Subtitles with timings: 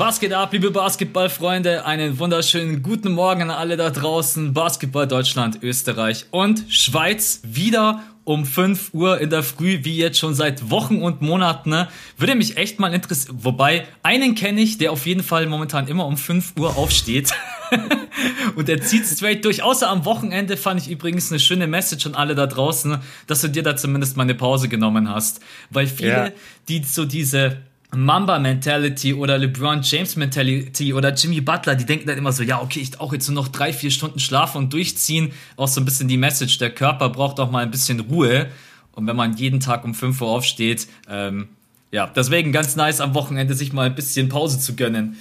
[0.00, 1.84] Was geht ab, liebe Basketballfreunde?
[1.84, 4.54] Einen wunderschönen guten Morgen an alle da draußen.
[4.54, 10.32] Basketball Deutschland, Österreich und Schweiz wieder um 5 Uhr in der Früh, wie jetzt schon
[10.32, 11.68] seit Wochen und Monaten.
[11.68, 11.88] Ne?
[12.16, 13.40] Würde mich echt mal interessieren.
[13.42, 17.34] Wobei, einen kenne ich, der auf jeden Fall momentan immer um 5 Uhr aufsteht.
[18.56, 19.62] und der zieht straight durch.
[19.62, 23.48] Außer am Wochenende fand ich übrigens eine schöne Message an alle da draußen, dass du
[23.48, 25.40] dir da zumindest mal eine Pause genommen hast.
[25.68, 26.30] Weil viele, ja.
[26.70, 27.58] die so diese
[27.94, 33.00] Mamba-Mentality oder LeBron James-Mentality oder Jimmy Butler, die denken dann immer so, ja, okay, ich
[33.00, 35.32] auch jetzt nur noch drei, vier Stunden schlafen und durchziehen.
[35.56, 38.46] Auch so ein bisschen die Message, der Körper braucht auch mal ein bisschen Ruhe.
[38.92, 41.48] Und wenn man jeden Tag um 5 Uhr aufsteht, ähm,
[41.90, 45.16] ja, deswegen ganz nice am Wochenende sich mal ein bisschen Pause zu gönnen.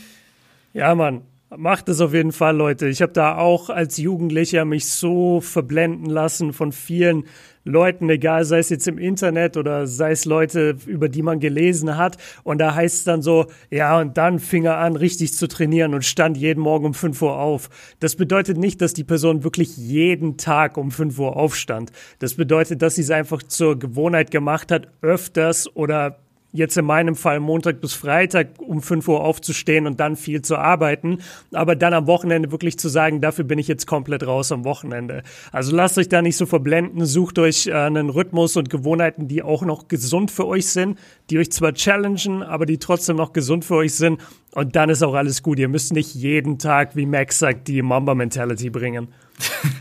[0.74, 1.22] Ja, Mann.
[1.58, 2.88] Macht es auf jeden Fall, Leute.
[2.90, 7.24] Ich habe da auch als Jugendlicher mich so verblenden lassen von vielen
[7.64, 11.98] Leuten, egal, sei es jetzt im Internet oder sei es Leute, über die man gelesen
[11.98, 12.18] hat.
[12.44, 15.96] Und da heißt es dann so, ja, und dann fing er an, richtig zu trainieren
[15.96, 17.70] und stand jeden Morgen um 5 Uhr auf.
[18.00, 21.92] Das bedeutet nicht, dass die Person wirklich jeden Tag um 5 Uhr aufstand.
[22.20, 26.20] Das bedeutet, dass sie es einfach zur Gewohnheit gemacht hat, öfters oder
[26.52, 30.58] jetzt in meinem Fall Montag bis Freitag um 5 Uhr aufzustehen und dann viel zu
[30.58, 31.20] arbeiten,
[31.54, 35.24] aber dann am Wochenende wirklich zu sagen, dafür bin ich jetzt komplett raus am Wochenende.
[35.52, 39.44] Also lasst euch da nicht so verblenden, sucht euch äh, einen Rhythmus und Gewohnheiten, die
[39.44, 40.98] auch noch gesund für euch sind,
[41.30, 44.20] die euch zwar challengen, aber die trotzdem noch gesund für euch sind
[44.52, 45.60] und dann ist auch alles gut.
[45.60, 49.10] Ihr müsst nicht jeden Tag, wie Max sagt, die Mamba-Mentality bringen.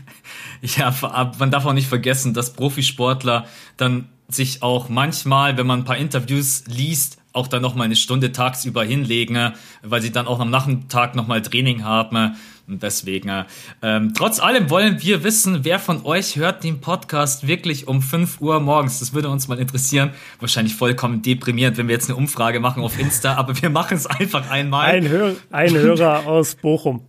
[0.61, 0.93] ja,
[1.39, 3.45] man darf auch nicht vergessen, dass Profisportler
[3.77, 7.95] dann sich auch manchmal, wenn man ein paar Interviews liest, auch dann noch mal eine
[7.95, 12.35] Stunde tagsüber hinlegen, weil sie dann auch am Nachmittag noch mal Training haben.
[12.69, 13.45] Und deswegen,
[13.81, 18.41] ähm, trotz allem wollen wir wissen, wer von euch hört den Podcast wirklich um 5
[18.41, 18.99] Uhr morgens.
[18.99, 20.11] Das würde uns mal interessieren.
[20.39, 24.05] Wahrscheinlich vollkommen deprimierend, wenn wir jetzt eine Umfrage machen auf Insta, aber wir machen es
[24.05, 24.85] einfach einmal.
[24.85, 27.01] Ein, Hör ein Hörer aus Bochum.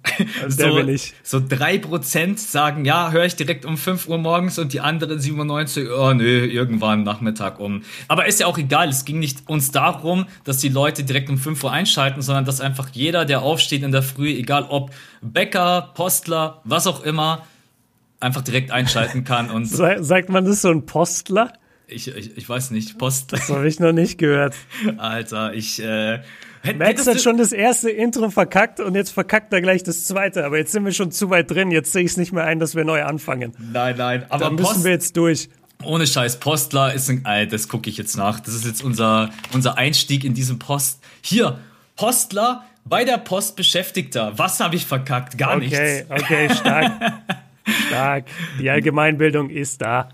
[0.43, 1.15] Also der so, bin ich.
[1.23, 5.21] So drei Prozent sagen, ja, höre ich direkt um 5 Uhr morgens und die anderen
[5.21, 7.83] 97, oh nö, irgendwann Nachmittag um.
[8.09, 8.89] Aber ist ja auch egal.
[8.89, 12.61] Es ging nicht uns darum, dass die Leute direkt um 5 Uhr einschalten, sondern dass
[12.61, 14.91] einfach jeder, der aufsteht in der Früh, egal ob
[15.23, 17.47] Bäcker, Postler, was auch immer,
[18.21, 19.51] einfach direkt einschalten kann.
[19.51, 19.67] Und
[20.01, 21.53] Sagt man das so ein Postler?
[21.87, 23.33] Ich, ich, ich weiß nicht, Post.
[23.33, 24.55] Das habe ich noch nicht gehört.
[24.99, 25.83] Alter, ich.
[25.83, 26.21] Äh,
[26.77, 30.45] Max hat schon das erste Intro verkackt und jetzt verkackt er gleich das zweite.
[30.45, 31.71] Aber jetzt sind wir schon zu weit drin.
[31.71, 33.55] Jetzt sehe ich es nicht mehr ein, dass wir neu anfangen.
[33.59, 34.27] Nein, nein.
[34.29, 35.49] Aber da müssen Post, wir jetzt durch.
[35.83, 37.25] Ohne Scheiß, Postler ist ein.
[37.25, 38.39] Äh, das gucke ich jetzt nach.
[38.41, 41.01] Das ist jetzt unser, unser Einstieg in diesem Post.
[41.23, 41.59] Hier,
[41.97, 44.39] Postler bei der Post Beschäftigter.
[44.39, 45.39] Was habe ich verkackt?
[45.39, 45.79] Gar okay, nichts.
[45.79, 46.93] Okay, okay, stark.
[47.89, 48.25] stark.
[48.59, 50.09] Die Allgemeinbildung ist da.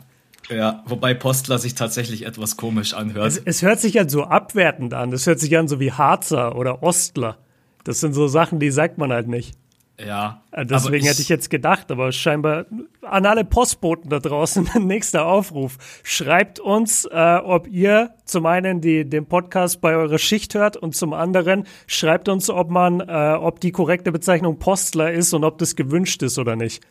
[0.49, 3.27] Ja, wobei Postler sich tatsächlich etwas komisch anhört.
[3.27, 5.11] Es, es hört sich ja so abwertend an.
[5.11, 7.39] Das hört sich an so wie Harzer oder Ostler.
[7.85, 9.57] Das sind so Sachen, die sagt man halt nicht.
[10.05, 10.43] Ja.
[10.51, 12.67] Äh, deswegen ich, hätte ich jetzt gedacht, aber scheinbar
[13.03, 15.79] an alle Postboten da draußen, nächster Aufruf.
[16.03, 20.95] Schreibt uns, äh, ob ihr zum einen die, den Podcast bei eurer Schicht hört und
[20.95, 25.59] zum anderen schreibt uns, ob man, äh, ob die korrekte Bezeichnung Postler ist und ob
[25.59, 26.83] das gewünscht ist oder nicht.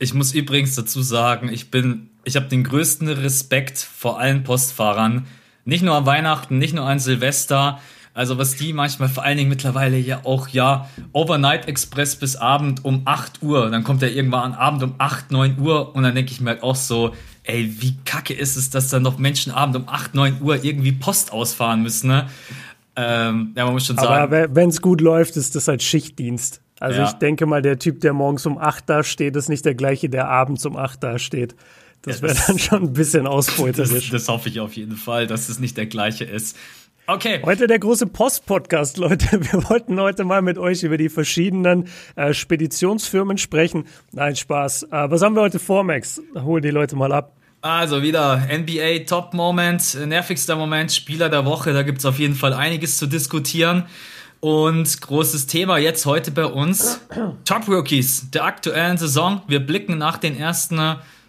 [0.00, 5.26] Ich muss übrigens dazu sagen, ich bin, ich habe den größten Respekt vor allen Postfahrern.
[5.64, 7.80] Nicht nur an Weihnachten, nicht nur an Silvester.
[8.18, 12.84] Also was die manchmal vor allen Dingen mittlerweile ja auch, ja, Overnight Express bis Abend
[12.84, 13.70] um 8 Uhr.
[13.70, 16.50] Dann kommt er irgendwann an Abend um 8, 9 Uhr und dann denke ich mir
[16.50, 17.14] halt auch so,
[17.44, 20.90] ey, wie kacke ist es, dass dann noch Menschen Abend um 8, 9 Uhr irgendwie
[20.90, 22.26] Post ausfahren müssen, ne?
[22.96, 24.20] Ähm, ja, man muss schon sagen.
[24.20, 26.60] Aber wenn es gut läuft, ist das halt Schichtdienst.
[26.80, 27.06] Also ja.
[27.06, 30.08] ich denke mal, der Typ, der morgens um 8 da steht, ist nicht der gleiche,
[30.08, 31.54] der abends um 8 da steht.
[32.02, 34.10] Das wäre dann schon ein bisschen ausbeuterisch.
[34.10, 36.56] Das, das, hoffe ich auf jeden Fall, dass es nicht der gleiche ist.
[37.10, 37.40] Okay.
[37.42, 39.40] Heute der große Post-Podcast, Leute.
[39.40, 43.86] Wir wollten heute mal mit euch über die verschiedenen äh, Speditionsfirmen sprechen.
[44.12, 44.82] Nein, Spaß.
[44.82, 46.20] Äh, was haben wir heute vor, Max?
[46.34, 47.32] Hol die Leute mal ab.
[47.62, 51.72] Also wieder NBA Top Moment, nervigster Moment, Spieler der Woche.
[51.72, 53.86] Da gibt's auf jeden Fall einiges zu diskutieren.
[54.40, 57.00] Und großes Thema jetzt heute bei uns.
[57.46, 59.40] Top Rookies der aktuellen Saison.
[59.48, 60.78] Wir blicken nach den ersten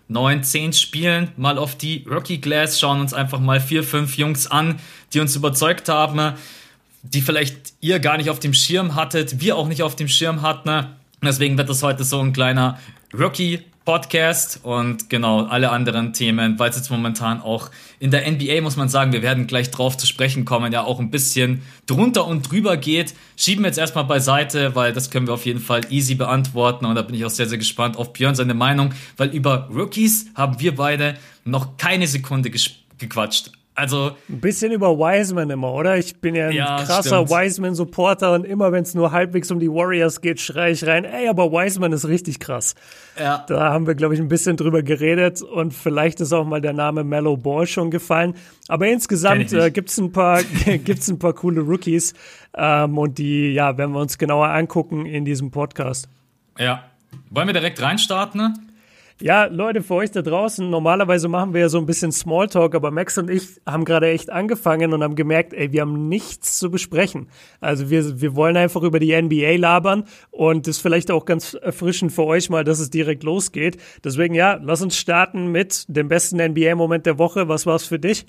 [0.10, 4.48] neun, zehn Spielen mal auf die Rookie Glass, schauen uns einfach mal vier, fünf Jungs
[4.48, 4.80] an,
[5.14, 6.34] die uns überzeugt haben,
[7.04, 10.42] die vielleicht ihr gar nicht auf dem Schirm hattet, wir auch nicht auf dem Schirm
[10.42, 10.88] hatten.
[11.24, 12.80] Deswegen wird das heute so ein kleiner
[13.14, 18.62] Rookie Podcast und genau alle anderen Themen, weil es jetzt momentan auch in der NBA,
[18.62, 22.27] muss man sagen, wir werden gleich drauf zu sprechen kommen, ja auch ein bisschen drunter
[22.27, 23.15] und drüber geht.
[23.36, 26.94] Schieben wir jetzt erstmal beiseite, weil das können wir auf jeden Fall easy beantworten und
[26.94, 30.59] da bin ich auch sehr, sehr gespannt auf Björn seine Meinung, weil über Rookies haben
[30.59, 32.51] wir beide noch keine Sekunde
[33.00, 33.50] gequatscht.
[33.80, 34.12] Also.
[34.28, 35.98] Ein bisschen über Wiseman immer, oder?
[35.98, 39.70] Ich bin ja ein ja, krasser Wiseman-Supporter und immer wenn es nur halbwegs um die
[39.70, 42.76] Warriors geht, schreie ich rein, ey, aber Wiseman ist richtig krass.
[43.18, 43.46] Ja.
[43.48, 46.74] Da haben wir, glaube ich, ein bisschen drüber geredet und vielleicht ist auch mal der
[46.74, 48.36] Name Mellow Ball schon gefallen.
[48.68, 52.14] Aber insgesamt äh, gibt es ein paar, gibt's ein paar coole Rookies
[52.58, 56.10] ähm, und die, ja, werden wir uns genauer angucken in diesem Podcast.
[56.58, 56.84] Ja.
[57.30, 58.42] Wollen wir direkt reinstarten?
[58.42, 58.54] Ne?
[59.21, 62.89] Ja, Leute, für euch da draußen, normalerweise machen wir ja so ein bisschen Smalltalk, aber
[62.89, 66.71] Max und ich haben gerade echt angefangen und haben gemerkt, ey, wir haben nichts zu
[66.71, 67.27] besprechen.
[67.60, 71.54] Also wir, wir wollen einfach über die NBA labern und das ist vielleicht auch ganz
[71.54, 73.75] erfrischend für euch mal, dass es direkt losgeht.
[74.06, 77.50] Deswegen ja, lass uns starten mit dem besten NBA-Moment der Woche.
[77.50, 78.25] Was war's für dich?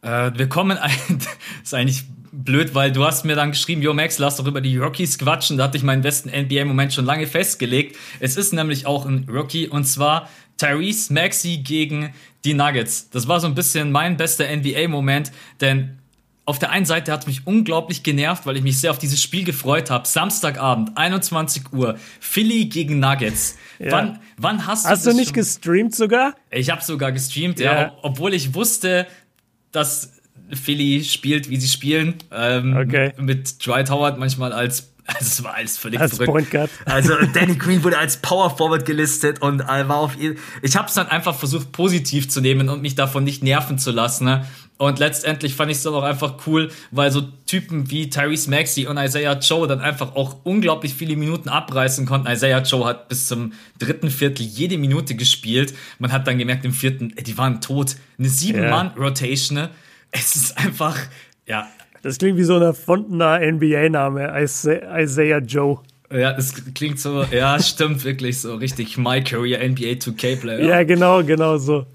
[0.00, 0.78] Äh, wir kommen,
[1.62, 4.76] ist eigentlich blöd, weil du hast mir dann geschrieben, yo Max, lass doch über die
[4.76, 5.56] Rockies quatschen.
[5.58, 7.96] Da hatte ich meinen besten NBA-Moment schon lange festgelegt.
[8.20, 12.12] Es ist nämlich auch ein Rookie und zwar Tyrese Maxey gegen
[12.44, 13.10] die Nuggets.
[13.10, 15.98] Das war so ein bisschen mein bester NBA-Moment, denn
[16.44, 19.22] auf der einen Seite hat es mich unglaublich genervt, weil ich mich sehr auf dieses
[19.22, 20.08] Spiel gefreut habe.
[20.08, 23.58] Samstagabend, 21 Uhr, Philly gegen Nuggets.
[23.78, 23.92] Ja.
[23.92, 25.34] Wann, wann hast du Hast du nicht schon?
[25.34, 26.34] gestreamt sogar?
[26.50, 27.80] Ich habe sogar gestreamt, ja.
[27.82, 29.06] ja, obwohl ich wusste,
[29.72, 30.17] dass
[30.52, 32.14] Philly spielt, wie sie spielen.
[32.32, 33.12] Ähm, okay.
[33.18, 36.30] Mit Dwight Howard manchmal als also es war alles völlig als verrückt.
[36.30, 36.70] Point Guard.
[36.84, 40.36] Also Danny Green wurde als Power Forward gelistet und war auf ihn.
[40.60, 43.90] Ich habe es dann einfach versucht positiv zu nehmen und mich davon nicht nerven zu
[43.90, 44.26] lassen.
[44.26, 44.44] Ne?
[44.76, 48.86] Und letztendlich fand ich es dann auch einfach cool, weil so Typen wie Tyrese Maxey
[48.86, 52.30] und Isaiah Joe dann einfach auch unglaublich viele Minuten abreißen konnten.
[52.30, 55.74] Isaiah Joe hat bis zum dritten Viertel jede Minute gespielt.
[55.98, 57.96] Man hat dann gemerkt im vierten, die waren tot.
[58.18, 59.56] Eine sieben-Mann-Rotation.
[59.58, 59.70] Ne?
[60.10, 60.96] Es ist einfach,
[61.46, 61.68] ja.
[62.02, 65.80] Das klingt wie so ein erfundener NBA-Name, Isaiah Joe.
[66.10, 70.64] Ja, das klingt so, ja, stimmt wirklich so richtig My Career NBA 2K Player.
[70.64, 71.86] Ja, genau, genau so.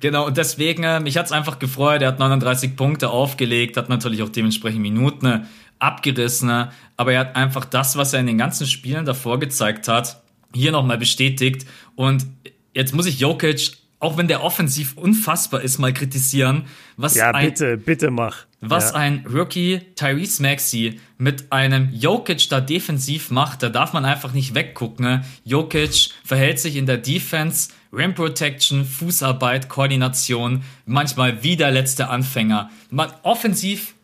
[0.00, 4.22] Genau, und deswegen, äh, mich hat's einfach gefreut, er hat 39 Punkte aufgelegt, hat natürlich
[4.22, 5.40] auch dementsprechend Minuten äh,
[5.78, 6.66] abgerissen, äh,
[6.96, 10.20] aber er hat einfach das, was er in den ganzen Spielen davor gezeigt hat,
[10.52, 11.64] hier nochmal bestätigt
[11.94, 12.26] und
[12.74, 16.64] jetzt muss ich Jokic auch wenn der offensiv unfassbar ist, mal kritisieren,
[16.96, 18.46] was ja, ein, bitte, bitte mach.
[18.62, 18.96] Was ja.
[18.96, 24.54] ein Rookie Tyrese Maxey mit einem Jokic da defensiv macht, da darf man einfach nicht
[24.54, 25.04] weggucken.
[25.04, 25.24] Ne?
[25.44, 32.70] Jokic verhält sich in der Defense, Rim Protection, Fußarbeit, Koordination, manchmal wie der letzte Anfänger.
[32.90, 33.94] Man, offensiv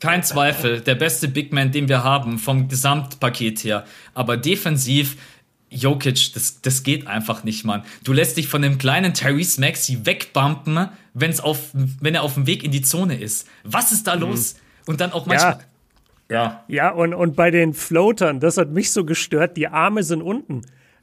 [0.00, 3.84] kein Zweifel, der beste Big Man, den wir haben, vom Gesamtpaket her.
[4.12, 5.16] Aber defensiv
[5.70, 7.82] Jokic, das, das geht einfach nicht, Mann.
[8.04, 12.46] Du lässt dich von dem kleinen Tyrese Maxi wegbumpen, wenn's auf, wenn er auf dem
[12.46, 13.48] Weg in die Zone ist.
[13.64, 14.22] Was ist da mhm.
[14.22, 14.56] los?
[14.86, 15.58] Und dann auch manchmal.
[16.30, 16.64] Ja, ja.
[16.68, 20.62] ja und, und bei den Floatern, das hat mich so gestört, die Arme sind unten.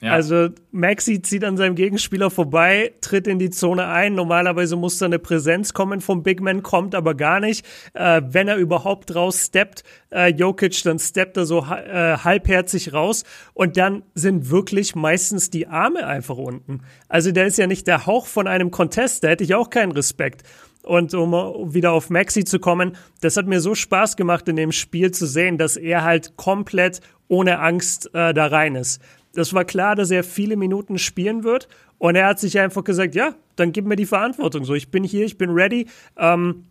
[0.09, 4.15] Also Maxi zieht an seinem Gegenspieler vorbei, tritt in die Zone ein.
[4.15, 7.65] Normalerweise muss da eine Präsenz kommen vom Big Man, kommt aber gar nicht.
[7.94, 13.77] Äh, wenn er überhaupt raussteppt, äh, Jokic, dann steppt er so äh, halbherzig raus und
[13.77, 16.81] dann sind wirklich meistens die Arme einfach unten.
[17.07, 19.92] Also der ist ja nicht der Hauch von einem Contest, da hätte ich auch keinen
[19.92, 20.42] Respekt.
[20.83, 21.31] Und um
[21.75, 25.27] wieder auf Maxi zu kommen, das hat mir so Spaß gemacht in dem Spiel zu
[25.27, 29.00] sehen, dass er halt komplett ohne Angst äh, da rein ist.
[29.33, 31.67] Das war klar, dass er viele Minuten spielen wird.
[31.97, 34.65] Und er hat sich einfach gesagt, ja, dann gib mir die Verantwortung.
[34.65, 35.88] So, ich bin hier, ich bin ready.
[36.17, 36.65] Ähm,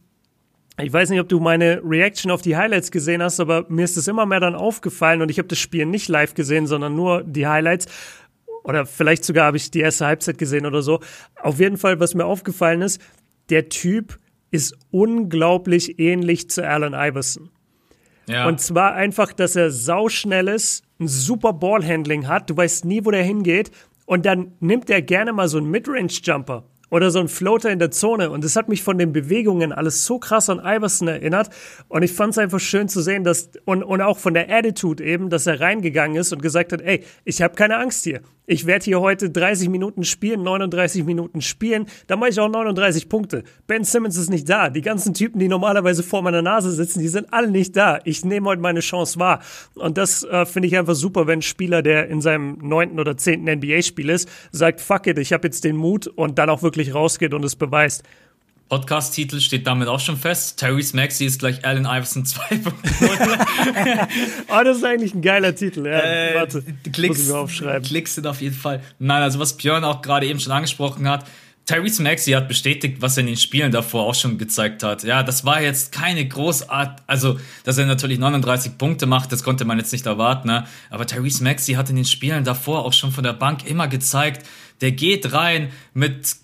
[0.83, 3.97] ich weiß nicht, ob du meine Reaction auf die Highlights gesehen hast, aber mir ist
[3.97, 7.23] es immer mehr dann aufgefallen und ich habe das Spiel nicht live gesehen, sondern nur
[7.23, 7.87] die Highlights.
[8.65, 11.01] Oder vielleicht sogar habe ich die erste Halbzeit gesehen oder so.
[11.41, 13.01] Auf jeden Fall, was mir aufgefallen ist,
[13.49, 14.19] der Typ
[14.51, 17.51] ist unglaublich ähnlich zu Allen Iverson.
[18.27, 18.47] Ja.
[18.47, 23.11] Und zwar einfach, dass er sauschnell ist, ein super Ballhandling hat, du weißt nie, wo
[23.11, 23.71] der hingeht.
[24.07, 27.91] Und dann nimmt er gerne mal so einen Midrange-Jumper oder so ein Floater in der
[27.91, 28.31] Zone.
[28.31, 31.51] Und das hat mich von den Bewegungen alles so krass an Iverson erinnert.
[31.89, 35.05] Und ich fand es einfach schön zu sehen, dass, und, und auch von der Attitude
[35.05, 38.67] eben, dass er reingegangen ist und gesagt hat, ey, ich habe keine Angst hier ich
[38.67, 43.45] werde hier heute 30 Minuten spielen, 39 Minuten spielen, dann mache ich auch 39 Punkte.
[43.67, 44.71] Ben Simmons ist nicht da.
[44.71, 47.99] Die ganzen Typen, die normalerweise vor meiner Nase sitzen, die sind alle nicht da.
[48.05, 49.41] Ich nehme heute meine Chance wahr.
[49.75, 53.17] Und das äh, finde ich einfach super, wenn ein Spieler, der in seinem neunten oder
[53.17, 56.95] zehnten NBA-Spiel ist, sagt, fuck it, ich habe jetzt den Mut und dann auch wirklich
[56.95, 58.05] rausgeht und es beweist.
[58.71, 60.59] Podcast-Titel steht damit auch schon fest.
[60.59, 62.73] Tyrese Maxey ist gleich Allen Iverson 2.0.
[64.49, 65.87] oh, das ist eigentlich ein geiler Titel.
[65.87, 66.63] Ja, äh, warte,
[66.93, 67.83] Klicks, muss ich mir aufschreiben.
[67.83, 68.81] Klicks sind auf jeden Fall.
[69.01, 71.27] Nein, also was Björn auch gerade eben schon angesprochen hat,
[71.67, 75.05] Tyrese Maxey hat bestätigt, was er in den Spielen davor auch schon gezeigt hat.
[75.05, 79.65] Ja, das war jetzt keine Großart, also, dass er natürlich 39 Punkte macht, das konnte
[79.65, 80.65] man jetzt nicht erwarten, ne?
[80.91, 84.47] Aber Tyrese Maxey hat in den Spielen davor auch schon von der Bank immer gezeigt,
[84.81, 86.37] der geht rein mit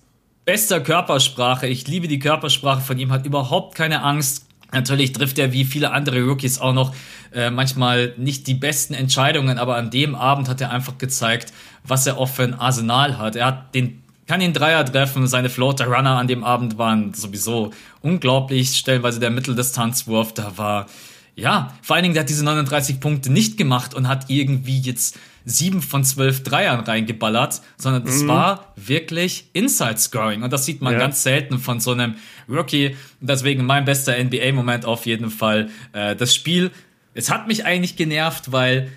[0.47, 1.67] bester Körpersprache.
[1.67, 4.45] Ich liebe die Körpersprache von ihm, hat überhaupt keine Angst.
[4.71, 6.95] Natürlich trifft er wie viele andere Rookies auch noch
[7.33, 11.51] äh, manchmal nicht die besten Entscheidungen, aber an dem Abend hat er einfach gezeigt,
[11.83, 13.35] was er auch für ein Arsenal hat.
[13.35, 15.27] Er hat den kann ihn Dreier treffen.
[15.27, 18.77] Seine Floater Runner an dem Abend waren sowieso unglaublich.
[18.77, 20.87] Stellenweise der Mitteldistanzwurf, da war,
[21.35, 25.17] ja, vor allen Dingen, der hat diese 39 Punkte nicht gemacht und hat irgendwie jetzt
[25.49, 28.27] sieben von zwölf Dreiern reingeballert, sondern das mhm.
[28.27, 30.99] war wirklich Inside Scoring und das sieht man ja.
[30.99, 32.15] ganz selten von so einem
[32.49, 32.97] Rookie.
[33.21, 35.69] Deswegen mein bester NBA-Moment auf jeden Fall.
[35.93, 36.71] Äh, das Spiel,
[37.13, 38.91] es hat mich eigentlich genervt, weil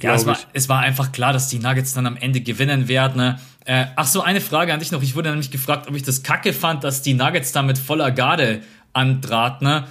[0.00, 3.16] ja, es war, es war einfach klar, dass die Nuggets dann am Ende gewinnen werden.
[3.16, 3.40] Ne?
[3.64, 5.02] Äh, ach so, eine Frage an dich noch.
[5.02, 8.12] Ich wurde nämlich gefragt, ob ich das kacke fand, dass die Nuggets da mit voller
[8.12, 9.66] Garde antraten.
[9.66, 9.86] Ne?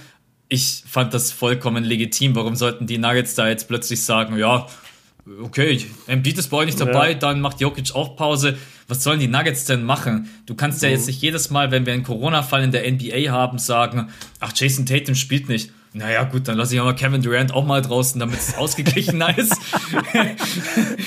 [0.48, 2.34] Ich fand das vollkommen legitim.
[2.34, 4.66] Warum sollten die Nuggets da jetzt plötzlich sagen, ja,
[5.42, 7.18] okay, Embiid ist bei euch nicht dabei, ja.
[7.18, 8.56] dann macht Jokic auch Pause.
[8.88, 10.28] Was sollen die Nuggets denn machen?
[10.46, 10.94] Du kannst ja mhm.
[10.94, 14.08] jetzt nicht jedes Mal, wenn wir einen Corona-Fall in der NBA haben, sagen,
[14.40, 15.72] ach, Jason Tatum spielt nicht.
[15.96, 19.56] Naja, gut, dann lasse ich aber Kevin Durant auch mal draußen, damit es ausgeglichener ist.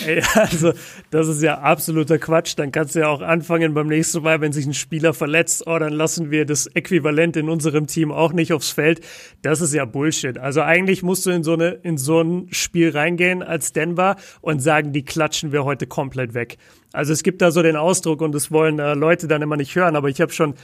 [0.04, 0.74] Ey, also,
[1.12, 2.56] das ist ja absoluter Quatsch.
[2.58, 5.78] Dann kannst du ja auch anfangen beim nächsten Mal, wenn sich ein Spieler verletzt, oh,
[5.78, 9.02] dann lassen wir das Äquivalent in unserem Team auch nicht aufs Feld.
[9.44, 10.40] Das ist ja Bullshit.
[10.40, 14.60] Also eigentlich musst du in so, eine, in so ein Spiel reingehen als Denver und
[14.60, 16.58] sagen, die klatschen wir heute komplett weg.
[16.94, 19.76] Also es gibt da so den Ausdruck und das wollen äh, Leute dann immer nicht
[19.76, 20.56] hören, aber ich habe schon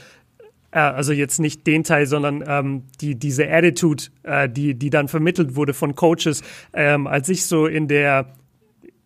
[0.70, 5.08] äh, also jetzt nicht den Teil, sondern ähm, die, diese Attitude, äh, die, die dann
[5.08, 6.42] vermittelt wurde von Coaches,
[6.72, 8.26] ähm, als ich so in der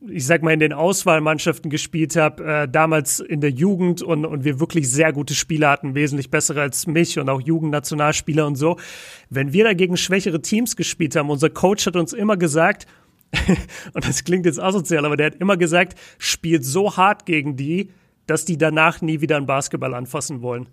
[0.08, 4.44] ich sag mal, in den Auswahlmannschaften gespielt habe, äh, damals in der Jugend und, und
[4.44, 8.78] wir wirklich sehr gute Spieler hatten, wesentlich bessere als mich und auch Jugendnationalspieler und so.
[9.28, 12.86] Wenn wir dagegen schwächere Teams gespielt haben, unser Coach hat uns immer gesagt,
[13.92, 17.90] und das klingt jetzt asozial, aber der hat immer gesagt, spielt so hart gegen die,
[18.26, 20.68] dass die danach nie wieder einen Basketball anfassen wollen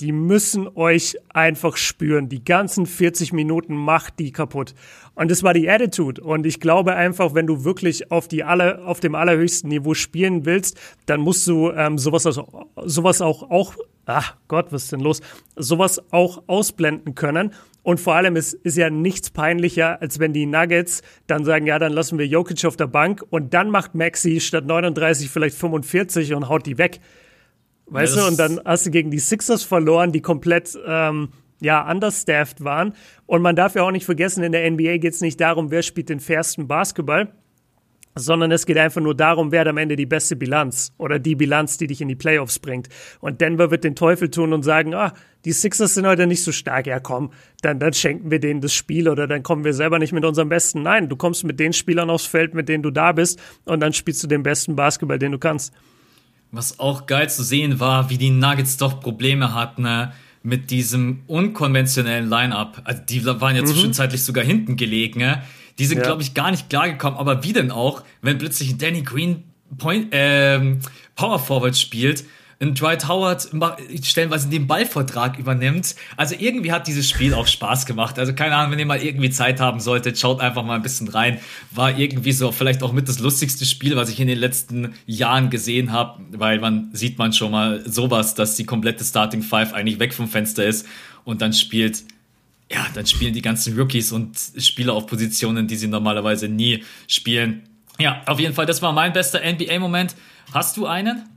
[0.00, 2.28] die müssen euch einfach spüren.
[2.28, 4.74] Die ganzen 40 Minuten macht die kaputt.
[5.14, 6.20] Und das war die Attitude.
[6.20, 10.44] Und ich glaube einfach, wenn du wirklich auf, die aller, auf dem allerhöchsten Niveau spielen
[10.44, 12.24] willst, dann musst du ähm, sowas,
[12.84, 13.74] sowas auch, auch,
[14.04, 15.22] ach Gott, was ist denn los?
[15.56, 17.54] Sowas auch ausblenden können.
[17.82, 21.78] Und vor allem ist, ist ja nichts peinlicher, als wenn die Nuggets dann sagen, ja,
[21.78, 26.34] dann lassen wir Jokic auf der Bank und dann macht Maxi statt 39 vielleicht 45
[26.34, 27.00] und haut die weg.
[27.86, 31.28] Weißt ja, du, und dann hast du gegen die Sixers verloren, die komplett ähm,
[31.60, 32.94] ja, understaffed waren.
[33.26, 35.82] Und man darf ja auch nicht vergessen, in der NBA geht es nicht darum, wer
[35.82, 37.32] spielt den fairsten Basketball,
[38.18, 41.36] sondern es geht einfach nur darum, wer hat am Ende die beste Bilanz oder die
[41.36, 42.88] Bilanz, die dich in die Playoffs bringt.
[43.20, 45.12] Und Denver wird den Teufel tun und sagen, ah,
[45.44, 48.72] die Sixers sind heute nicht so stark, ja komm, dann, dann schenken wir denen das
[48.72, 50.82] Spiel oder dann kommen wir selber nicht mit unserem Besten.
[50.82, 53.92] Nein, du kommst mit den Spielern aufs Feld, mit denen du da bist und dann
[53.92, 55.72] spielst du den besten Basketball, den du kannst.
[56.56, 61.22] Was auch geil zu sehen war, wie die Nuggets doch Probleme hatten ne, mit diesem
[61.26, 62.80] unkonventionellen Line-Up.
[62.84, 63.66] Also die waren ja mhm.
[63.66, 65.20] zwischenzeitlich sogar hinten gelegen.
[65.20, 65.42] Ne?
[65.78, 66.04] Die sind, ja.
[66.04, 67.18] glaube ich, gar nicht klargekommen.
[67.18, 69.44] Aber wie denn auch, wenn plötzlich Danny Green
[69.78, 70.80] Point, ähm,
[71.14, 72.24] Power Forward spielt
[72.58, 73.50] ein Dwight Howard
[74.02, 75.94] stellenweise den Ballvortrag übernimmt.
[76.16, 78.18] Also irgendwie hat dieses Spiel auch Spaß gemacht.
[78.18, 81.08] Also keine Ahnung, wenn ihr mal irgendwie Zeit haben solltet, schaut einfach mal ein bisschen
[81.08, 81.38] rein.
[81.72, 85.50] War irgendwie so vielleicht auch mit das lustigste Spiel, was ich in den letzten Jahren
[85.50, 89.98] gesehen habe, weil man sieht man schon mal sowas, dass die komplette Starting Five eigentlich
[89.98, 90.86] weg vom Fenster ist
[91.24, 92.04] und dann spielt
[92.70, 97.62] ja, dann spielen die ganzen Rookies und Spieler auf Positionen, die sie normalerweise nie spielen.
[97.98, 100.16] Ja, auf jeden Fall, das war mein bester NBA-Moment.
[100.52, 101.28] Hast du einen?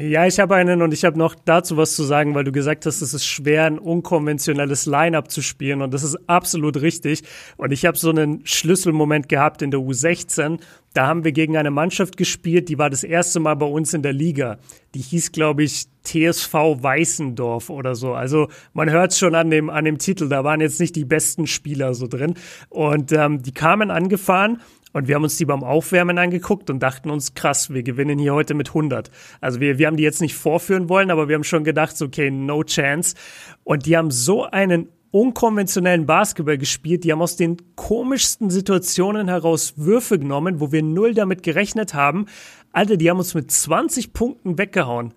[0.00, 2.86] Ja, ich habe einen und ich habe noch dazu was zu sagen, weil du gesagt
[2.86, 7.24] hast, es ist schwer, ein unkonventionelles Line-up zu spielen und das ist absolut richtig.
[7.56, 10.60] Und ich habe so einen Schlüsselmoment gehabt in der U16.
[10.94, 14.02] Da haben wir gegen eine Mannschaft gespielt, die war das erste Mal bei uns in
[14.02, 14.58] der Liga.
[14.94, 18.14] Die hieß, glaube ich, TSV Weißendorf oder so.
[18.14, 21.48] Also man hört schon an dem, an dem Titel, da waren jetzt nicht die besten
[21.48, 22.34] Spieler so drin.
[22.68, 24.60] Und ähm, die kamen angefahren
[24.98, 28.34] und wir haben uns die beim Aufwärmen angeguckt und dachten uns, krass, wir gewinnen hier
[28.34, 29.12] heute mit 100.
[29.40, 32.06] Also wir, wir haben die jetzt nicht vorführen wollen, aber wir haben schon gedacht, so,
[32.06, 33.14] okay, no chance.
[33.62, 37.04] Und die haben so einen unkonventionellen Basketball gespielt.
[37.04, 42.26] Die haben aus den komischsten Situationen heraus Würfe genommen, wo wir null damit gerechnet haben.
[42.72, 45.14] Alter, die haben uns mit 20 Punkten weggehauen.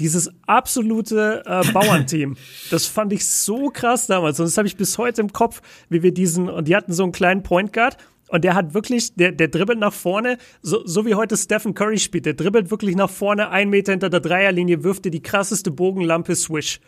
[0.00, 2.36] Dieses absolute äh, Bauernteam.
[2.70, 4.38] das fand ich so krass damals.
[4.38, 7.04] Und das habe ich bis heute im Kopf, wie wir diesen, und die hatten so
[7.04, 7.96] einen kleinen Point Guard
[8.28, 11.98] und der hat wirklich, der, der dribbelt nach vorne, so, so wie heute Stephen Curry
[11.98, 12.26] spielt.
[12.26, 16.34] Der dribbelt wirklich nach vorne, ein Meter hinter der Dreierlinie, wirft dir die krasseste Bogenlampe
[16.34, 16.80] Swish.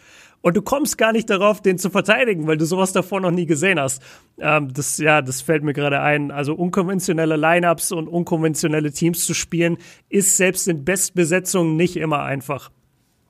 [0.43, 3.47] Und du kommst gar nicht darauf, den zu verteidigen, weil du sowas davor noch nie
[3.47, 4.03] gesehen hast.
[4.39, 6.31] Ähm, das, ja, das fällt mir gerade ein.
[6.31, 9.79] Also unkonventionelle Lineups und unkonventionelle Teams zu spielen,
[10.09, 12.71] ist selbst in Bestbesetzungen nicht immer einfach.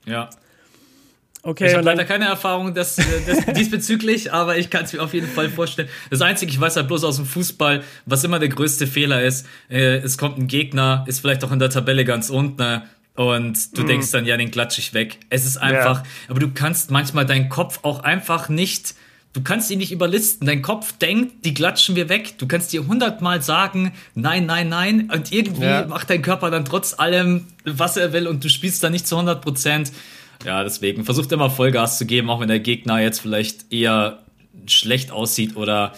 [0.04, 0.28] Ja.
[1.46, 5.14] Okay, ich habe leider keine Erfahrung des, des, diesbezüglich, aber ich kann es mir auf
[5.14, 5.88] jeden Fall vorstellen.
[6.10, 9.46] Das Einzige, ich weiß halt bloß aus dem Fußball, was immer der größte Fehler ist,
[9.70, 12.82] äh, es kommt ein Gegner, ist vielleicht auch in der Tabelle ganz unten
[13.14, 13.86] und du mm.
[13.86, 15.20] denkst dann, ja, den klatsch ich weg.
[15.30, 16.10] Es ist einfach, ja.
[16.28, 18.96] aber du kannst manchmal deinen Kopf auch einfach nicht
[19.36, 20.46] Du kannst ihn nicht überlisten.
[20.46, 22.38] Dein Kopf denkt, die klatschen wir weg.
[22.38, 25.10] Du kannst dir hundertmal sagen, nein, nein, nein.
[25.12, 25.84] Und irgendwie ja.
[25.86, 29.14] macht dein Körper dann trotz allem, was er will und du spielst da nicht zu
[29.14, 29.92] 100 Prozent.
[30.44, 34.22] Ja, deswegen versucht immer Vollgas zu geben, auch wenn der Gegner jetzt vielleicht eher
[34.66, 35.92] schlecht aussieht oder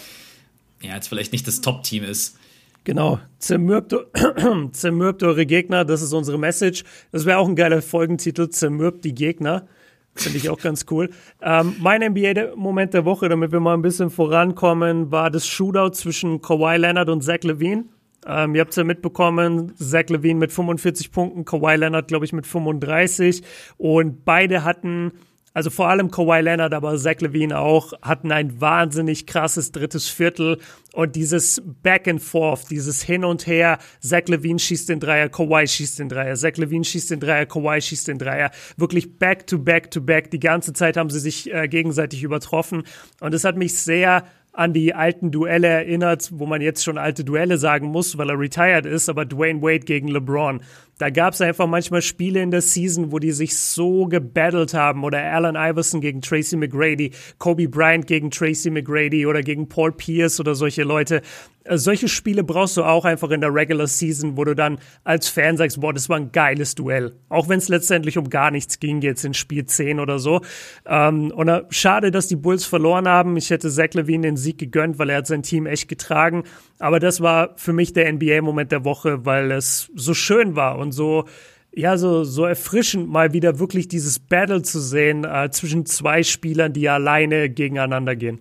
[0.80, 2.36] ja, jetzt vielleicht nicht das Top-Team ist.
[2.84, 3.94] Genau, zermürbt,
[4.72, 6.84] zermürbt eure Gegner, das ist unsere Message.
[7.12, 9.66] Das wäre auch ein geiler Folgentitel, zermürbt die Gegner.
[10.14, 11.10] Finde ich auch ganz cool.
[11.42, 16.40] Ähm, mein NBA-Moment der Woche, damit wir mal ein bisschen vorankommen, war das Shootout zwischen
[16.40, 17.84] Kawhi Leonard und Zach Levine.
[18.28, 22.32] Ähm, ihr habt es ja mitbekommen, Zach Levine mit 45 Punkten, Kawhi Leonard, glaube ich,
[22.32, 23.42] mit 35.
[23.78, 25.12] Und beide hatten
[25.58, 30.58] also vor allem Kawhi Leonard, aber Zach Levine auch, hatten ein wahnsinnig krasses drittes Viertel.
[30.92, 35.66] Und dieses Back and Forth, dieses Hin und Her, Zach Levine schießt den Dreier, Kawhi
[35.66, 39.58] schießt den Dreier, Zach Levine schießt den Dreier, Kawhi schießt den Dreier, wirklich back to
[39.58, 42.84] back to back, die ganze Zeit haben sie sich äh, gegenseitig übertroffen.
[43.20, 44.24] Und es hat mich sehr
[44.58, 48.38] an die alten Duelle erinnert, wo man jetzt schon alte Duelle sagen muss, weil er
[48.40, 50.60] retired ist, aber Dwayne Wade gegen LeBron.
[50.98, 55.04] Da gab es einfach manchmal Spiele in der Season, wo die sich so gebattelt haben.
[55.04, 60.40] Oder Allen Iverson gegen Tracy McGrady, Kobe Bryant gegen Tracy McGrady oder gegen Paul Pierce
[60.40, 61.22] oder solche Leute.
[61.68, 65.28] Äh, solche Spiele brauchst du auch einfach in der Regular Season, wo du dann als
[65.28, 67.12] Fan sagst, boah, das war ein geiles Duell.
[67.28, 70.40] Auch wenn es letztendlich um gar nichts ging, jetzt in Spiel 10 oder so.
[70.86, 73.36] Ähm, und äh, schade, dass die Bulls verloren haben.
[73.36, 76.44] Ich hätte Zach Levine den Sieg gegönnt, weil er hat sein Team echt getragen.
[76.78, 80.87] Aber das war für mich der NBA-Moment der Woche, weil es so schön war und
[80.92, 81.26] so,
[81.72, 86.72] ja, so, so erfrischend mal wieder wirklich dieses Battle zu sehen äh, zwischen zwei Spielern,
[86.72, 88.40] die alleine gegeneinander gehen.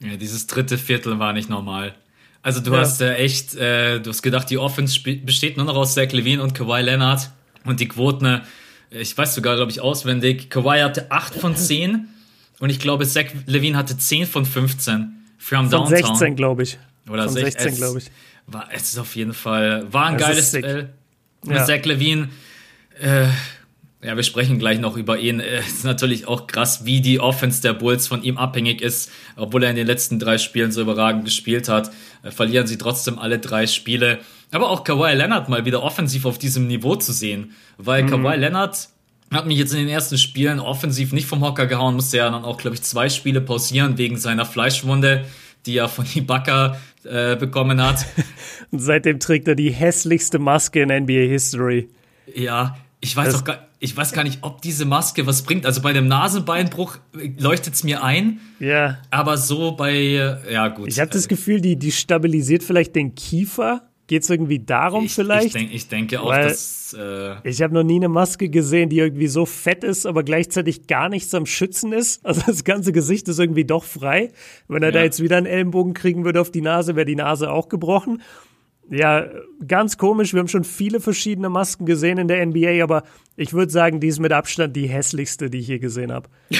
[0.00, 1.94] Ja, dieses dritte Viertel war nicht normal.
[2.42, 2.78] Also du ja.
[2.78, 6.42] hast äh, echt, äh, du hast gedacht, die Offense besteht nur noch aus Zach Levine
[6.42, 7.30] und Kawhi Leonard
[7.64, 8.40] und die Quoten, äh,
[8.90, 12.08] ich weiß sogar, glaube ich, auswendig, Kawhi hatte 8 von 10
[12.60, 16.16] und ich glaube, Zach Levine hatte 10 von 15 from von Downtown.
[16.16, 16.78] 16, glaube ich.
[17.08, 18.10] Oder Von 16, glaube ich.
[18.46, 20.94] War, es ist auf jeden Fall, war ein das geiles Duell.
[21.56, 21.64] Ja.
[21.64, 22.28] Zach Levine.
[23.00, 23.26] Äh,
[24.00, 25.40] ja, wir sprechen gleich noch über ihn.
[25.40, 29.10] Es ist natürlich auch krass, wie die Offense der Bulls von ihm abhängig ist.
[29.34, 31.90] Obwohl er in den letzten drei Spielen so überragend gespielt hat,
[32.22, 34.20] äh, verlieren sie trotzdem alle drei Spiele.
[34.52, 37.52] Aber auch Kawhi Leonard mal wieder offensiv auf diesem Niveau zu sehen.
[37.76, 38.10] Weil mhm.
[38.10, 38.88] Kawhi Leonard
[39.32, 42.44] hat mich jetzt in den ersten Spielen offensiv nicht vom Hocker gehauen, musste ja dann
[42.44, 45.26] auch, glaube ich, zwei Spiele pausieren wegen seiner Fleischwunde,
[45.66, 48.06] die er von Ibaka äh, bekommen hat.
[48.70, 51.88] Und seitdem trägt er die hässlichste Maske in NBA History.
[52.34, 55.64] Ja, ich weiß das auch gar, ich weiß gar nicht, ob diese Maske was bringt.
[55.64, 56.98] Also bei dem Nasenbeinbruch
[57.38, 58.40] leuchtet es mir ein.
[58.58, 58.98] Ja.
[59.10, 60.88] Aber so bei, ja gut.
[60.88, 65.14] Ich habe das Gefühl, die, die stabilisiert vielleicht den Kiefer Geht es irgendwie darum ich,
[65.14, 65.48] vielleicht?
[65.48, 66.96] Ich, denk, ich denke auch, Weil dass.
[66.98, 70.86] Äh ich habe noch nie eine Maske gesehen, die irgendwie so fett ist, aber gleichzeitig
[70.86, 72.24] gar nichts am Schützen ist.
[72.28, 74.32] Also das ganze Gesicht ist irgendwie doch frei.
[74.66, 74.92] Wenn er ja.
[74.92, 78.22] da jetzt wieder einen Ellenbogen kriegen würde auf die Nase, wäre die Nase auch gebrochen.
[78.90, 79.26] Ja,
[79.66, 80.32] ganz komisch.
[80.32, 83.02] Wir haben schon viele verschiedene Masken gesehen in der NBA, aber
[83.36, 86.28] ich würde sagen, die ist mit Abstand die hässlichste, die ich je gesehen habe.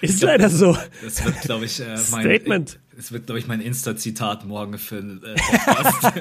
[0.00, 0.76] ist glaub, leider so.
[1.02, 2.80] Das wird, glaube ich, äh, mein Statement.
[2.98, 6.12] Es wird, glaube ich, mein Insta-Zitat morgen für äh, Podcast.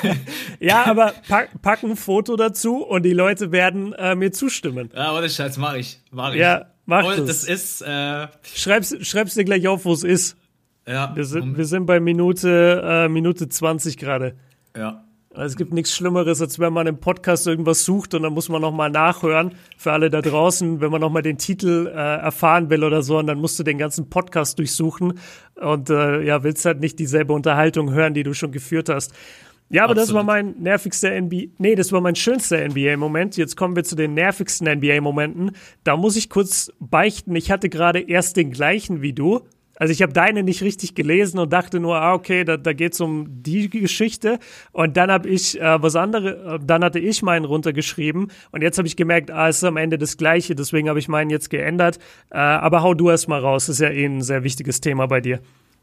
[0.60, 4.90] ja, aber pack, pack ein Foto dazu und die Leute werden äh, mir zustimmen.
[4.94, 6.00] Ja, ohne Scheiß, mach ich.
[6.10, 6.40] Mach ich.
[6.40, 7.42] Ja, mach und das.
[7.42, 7.82] das ist.
[7.82, 10.36] Äh, schreib's, schreib's dir gleich auf, wo es ist.
[10.86, 11.14] Ja.
[11.14, 14.34] Wir sind, wir sind bei Minute, äh, Minute 20 gerade.
[14.76, 15.04] Ja.
[15.32, 18.48] Also es gibt nichts Schlimmeres, als wenn man im Podcast irgendwas sucht und dann muss
[18.48, 19.54] man nochmal nachhören.
[19.76, 23.28] Für alle da draußen, wenn man nochmal den Titel äh, erfahren will oder so, und
[23.28, 25.20] dann musst du den ganzen Podcast durchsuchen
[25.54, 29.14] und äh, ja, willst halt nicht dieselbe Unterhaltung hören, die du schon geführt hast.
[29.68, 30.08] Ja, aber Absolut.
[30.08, 33.36] das war mein nervigster NBA, nee, das war mein schönster NBA-Moment.
[33.36, 35.52] Jetzt kommen wir zu den nervigsten NBA-Momenten.
[35.84, 39.42] Da muss ich kurz beichten, ich hatte gerade erst den gleichen wie du,
[39.80, 42.92] also ich habe deine nicht richtig gelesen und dachte nur, ah, okay, da, da geht
[42.92, 44.38] es um die Geschichte.
[44.72, 48.76] Und dann habe ich äh, was andere, äh, dann hatte ich meinen runtergeschrieben und jetzt
[48.76, 51.48] habe ich gemerkt, ah, es ist am Ende das gleiche, deswegen habe ich meinen jetzt
[51.48, 51.98] geändert.
[52.30, 55.22] Äh, aber hau du erst mal raus, ist ja eh ein sehr wichtiges Thema bei
[55.22, 55.40] dir.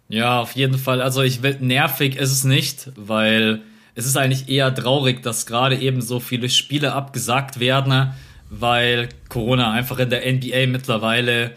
[0.10, 1.02] Ja, auf jeden Fall.
[1.02, 3.64] Also ich will, nervig ist es nicht, weil
[3.96, 8.14] es ist eigentlich eher traurig, dass gerade eben so viele Spiele abgesagt werden,
[8.52, 11.54] weil Corona einfach in der NBA mittlerweile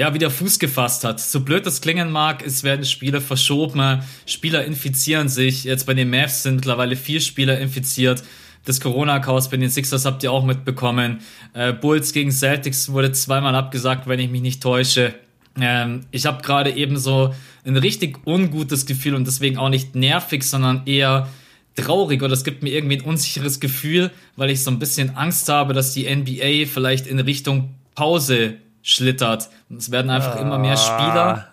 [0.00, 1.20] ja, wieder Fuß gefasst hat.
[1.20, 5.64] So blöd das klingen mag, es werden Spiele verschoben, Spieler infizieren sich.
[5.64, 8.22] Jetzt bei den Mavs sind mittlerweile vier Spieler infiziert.
[8.64, 11.18] das Corona-Chaos bei den Sixers habt ihr auch mitbekommen.
[11.52, 15.14] Äh, Bulls gegen Celtics wurde zweimal abgesagt, wenn ich mich nicht täusche.
[15.60, 17.34] Ähm, ich habe gerade eben so
[17.66, 21.28] ein richtig ungutes Gefühl und deswegen auch nicht nervig, sondern eher
[21.76, 25.50] traurig oder es gibt mir irgendwie ein unsicheres Gefühl, weil ich so ein bisschen Angst
[25.50, 29.50] habe, dass die NBA vielleicht in Richtung Pause schlittert.
[29.76, 31.48] Es werden einfach ah, immer mehr Spieler.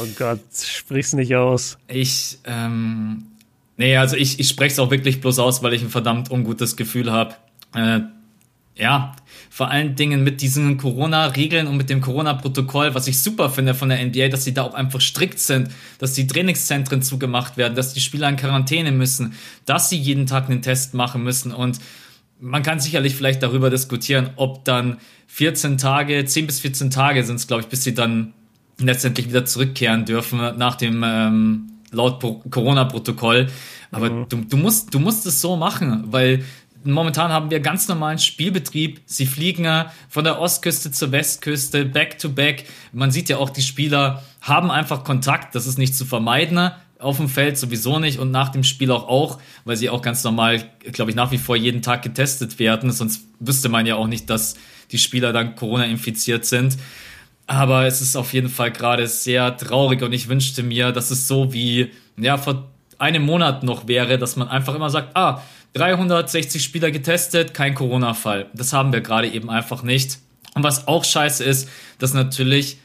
[0.00, 1.78] Oh Gott, sprich's nicht aus.
[1.86, 3.26] Ich, ähm,
[3.76, 6.76] nee, also ich, ich spreche es auch wirklich bloß aus, weil ich ein verdammt ungutes
[6.76, 7.34] Gefühl habe.
[7.74, 8.00] Äh,
[8.76, 9.14] ja,
[9.50, 13.88] vor allen Dingen mit diesen Corona-Regeln und mit dem Corona-Protokoll, was ich super finde von
[13.88, 17.92] der NBA, dass sie da auch einfach strikt sind, dass die Trainingszentren zugemacht werden, dass
[17.92, 21.80] die Spieler in Quarantäne müssen, dass sie jeden Tag einen Test machen müssen und
[22.40, 24.98] man kann sicherlich vielleicht darüber diskutieren, ob dann
[25.28, 28.32] 14 Tage, 10 bis 14 Tage sind es, glaube ich, bis sie dann
[28.78, 32.20] letztendlich wieder zurückkehren dürfen nach dem ähm, laut
[32.50, 33.48] Corona-Protokoll.
[33.90, 34.26] Aber mhm.
[34.28, 36.44] du, du, musst, du musst es so machen, weil
[36.84, 39.00] momentan haben wir ganz normalen Spielbetrieb.
[39.06, 42.64] Sie fliegen von der Ostküste zur Westküste, back to back.
[42.92, 45.54] Man sieht ja auch, die Spieler haben einfach Kontakt.
[45.54, 46.70] Das ist nicht zu vermeiden.
[46.98, 50.24] Auf dem Feld sowieso nicht und nach dem Spiel auch auch, weil sie auch ganz
[50.24, 52.90] normal, glaube ich, nach wie vor jeden Tag getestet werden.
[52.90, 54.56] Sonst wüsste man ja auch nicht, dass
[54.90, 56.76] die Spieler dann Corona infiziert sind.
[57.46, 61.28] Aber es ist auf jeden Fall gerade sehr traurig und ich wünschte mir, dass es
[61.28, 65.42] so wie, ja, vor einem Monat noch wäre, dass man einfach immer sagt, ah,
[65.74, 68.46] 360 Spieler getestet, kein Corona-Fall.
[68.54, 70.18] Das haben wir gerade eben einfach nicht.
[70.54, 72.78] Und was auch scheiße ist, dass natürlich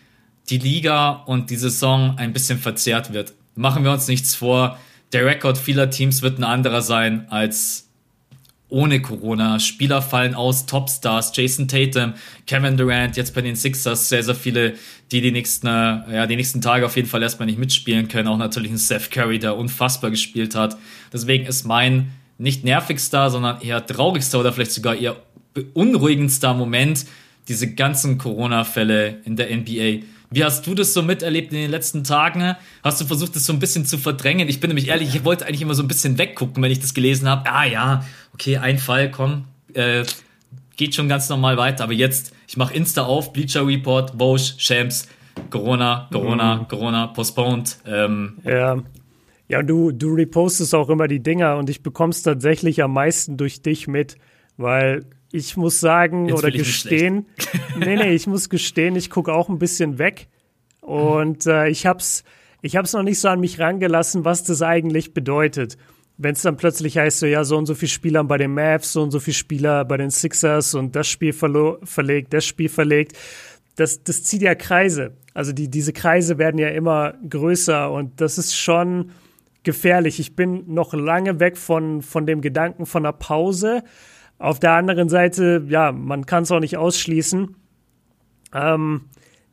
[0.50, 3.34] die Liga und die Saison ein bisschen verzerrt wird.
[3.56, 4.80] Machen wir uns nichts vor.
[5.12, 7.90] Der Rekord vieler Teams wird ein anderer sein als
[8.74, 9.60] ohne Corona.
[9.60, 12.14] Spieler fallen aus, Topstars, Jason Tatum,
[12.48, 14.74] Kevin Durant, jetzt bei den Sixers sehr, sehr viele,
[15.12, 18.28] die die nächsten, äh, ja, die nächsten Tage auf jeden Fall erstmal nicht mitspielen können.
[18.28, 20.76] Auch natürlich ein Seth Curry, der unfassbar gespielt hat.
[21.14, 25.18] Deswegen ist mein nicht nervigster, sondern eher traurigster oder vielleicht sogar eher
[25.54, 27.06] beunruhigendster Moment
[27.48, 30.04] diese ganzen Corona-Fälle in der NBA.
[30.34, 32.56] Wie hast du das so miterlebt in den letzten Tagen?
[32.82, 34.50] Hast du versucht, das so ein bisschen zu verdrängen?
[34.50, 36.96] Ich bin nämlich ehrlich, ich wollte eigentlich immer so ein bisschen weggucken, wenn ich das
[36.96, 37.48] gelesen habe.
[37.52, 40.04] Ah ja, okay, ein Fall, komm, äh,
[40.76, 41.84] geht schon ganz normal weiter.
[41.84, 45.08] Aber jetzt, ich mache Insta auf, Bleacher Report, Bosch, Shams,
[45.52, 46.68] Corona, Corona, mhm.
[46.68, 47.78] Corona, postponed.
[47.86, 48.78] Ähm, ja.
[49.50, 53.38] Ja, du, du repostest auch immer die Dinger und ich bekomme es tatsächlich am meisten
[53.38, 54.16] durch dich mit,
[54.58, 57.26] weil ich muss sagen Jetzt oder gestehen,
[57.78, 60.28] nee, nee, ich muss gestehen, ich gucke auch ein bisschen weg
[60.80, 62.24] und äh, ich hab's,
[62.62, 65.78] ich hab's noch nicht so an mich rangelassen, was das eigentlich bedeutet.
[66.18, 68.94] Wenn es dann plötzlich heißt, so ja, so und so viele Spieler bei den Mavs,
[68.94, 73.18] so und so viele Spieler bei den Sixers und das Spiel verlegt, das Spiel verlegt,
[73.76, 75.18] das, das zieht ja Kreise.
[75.34, 79.10] Also die, diese Kreise werden ja immer größer und das ist schon,
[79.64, 80.20] gefährlich.
[80.20, 83.84] Ich bin noch lange weg von, von dem Gedanken von einer Pause.
[84.38, 87.56] Auf der anderen Seite, ja, man kann es auch nicht ausschließen.
[88.54, 89.02] Ähm,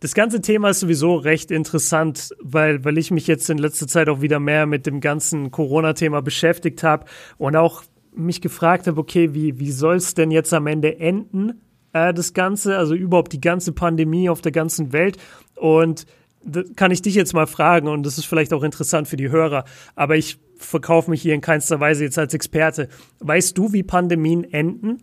[0.00, 4.08] das ganze Thema ist sowieso recht interessant, weil, weil ich mich jetzt in letzter Zeit
[4.08, 7.04] auch wieder mehr mit dem ganzen Corona-Thema beschäftigt habe
[7.36, 7.82] und auch
[8.14, 11.60] mich gefragt habe, okay, wie, wie soll es denn jetzt am Ende enden,
[11.92, 15.18] äh, das Ganze, also überhaupt die ganze Pandemie auf der ganzen Welt.
[15.54, 16.06] Und
[16.76, 19.64] kann ich dich jetzt mal fragen und das ist vielleicht auch interessant für die Hörer,
[19.94, 22.88] aber ich verkaufe mich hier in keinster Weise jetzt als Experte.
[23.20, 25.02] Weißt du, wie Pandemien enden?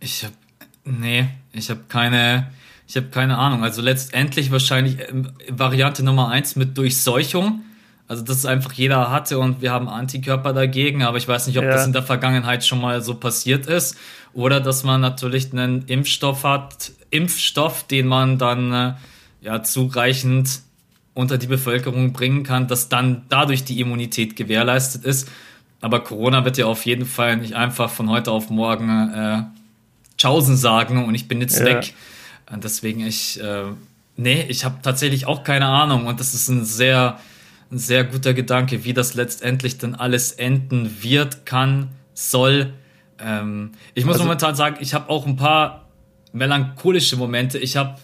[0.00, 0.34] Ich habe
[0.84, 2.50] nee, ich habe keine
[2.86, 3.62] ich habe keine Ahnung.
[3.62, 7.62] Also letztendlich wahrscheinlich ähm, Variante Nummer eins mit Durchseuchung.
[8.06, 11.58] Also dass es einfach jeder hatte und wir haben Antikörper dagegen, aber ich weiß nicht,
[11.58, 11.72] ob ja.
[11.72, 13.98] das in der Vergangenheit schon mal so passiert ist.
[14.32, 18.94] Oder dass man natürlich einen Impfstoff hat, Impfstoff, den man dann äh,
[19.42, 20.62] ja, zureichend
[21.18, 25.28] unter die Bevölkerung bringen kann, dass dann dadurch die Immunität gewährleistet ist.
[25.80, 29.42] Aber Corona wird ja auf jeden Fall nicht einfach von heute auf morgen äh,
[30.16, 31.64] Tschaußen sagen und ich bin jetzt ja.
[31.64, 31.92] weg.
[32.52, 33.64] Und deswegen ich, äh,
[34.16, 37.18] nee, ich habe tatsächlich auch keine Ahnung und das ist ein sehr,
[37.72, 42.74] ein sehr guter Gedanke, wie das letztendlich dann alles enden wird, kann, soll.
[43.18, 45.88] Ähm, ich muss also, momentan sagen, ich habe auch ein paar
[46.32, 47.58] melancholische Momente.
[47.58, 47.96] Ich habe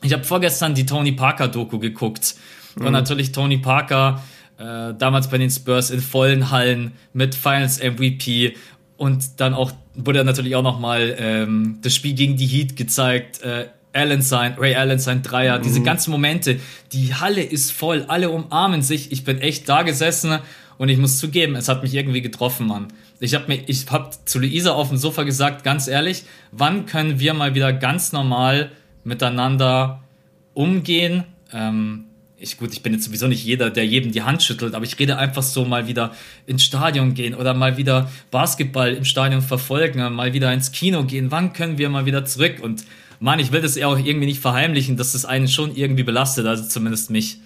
[0.00, 2.34] ich habe vorgestern die Tony Parker Doku geguckt.
[2.76, 2.86] Mhm.
[2.86, 4.22] Und natürlich Tony Parker,
[4.58, 8.54] äh, damals bei den Spurs in vollen Hallen mit Finals MVP
[8.96, 13.42] und dann auch wurde natürlich auch nochmal ähm, das Spiel gegen die Heat gezeigt.
[13.42, 15.62] Äh, Allen sein, Ray Allen sein Dreier, mhm.
[15.64, 16.58] diese ganzen Momente,
[16.92, 19.12] die Halle ist voll, alle umarmen sich.
[19.12, 20.38] Ich bin echt da gesessen
[20.78, 22.88] und ich muss zugeben, es hat mich irgendwie getroffen, Mann.
[23.20, 27.20] Ich habe mir, ich habe zu Luisa auf dem Sofa gesagt, ganz ehrlich, wann können
[27.20, 28.72] wir mal wieder ganz normal
[29.04, 30.02] miteinander
[30.54, 31.24] umgehen.
[31.52, 32.06] Ähm,
[32.42, 34.98] ich gut, ich bin jetzt sowieso nicht jeder, der jedem die Hand schüttelt, aber ich
[34.98, 36.12] rede einfach so mal wieder
[36.46, 41.30] ins Stadion gehen oder mal wieder Basketball im Stadion verfolgen, mal wieder ins Kino gehen.
[41.30, 42.56] Wann können wir mal wieder zurück?
[42.60, 42.84] Und
[43.20, 46.46] Mann, ich will das ja auch irgendwie nicht verheimlichen, dass das einen schon irgendwie belastet,
[46.46, 47.38] also zumindest mich.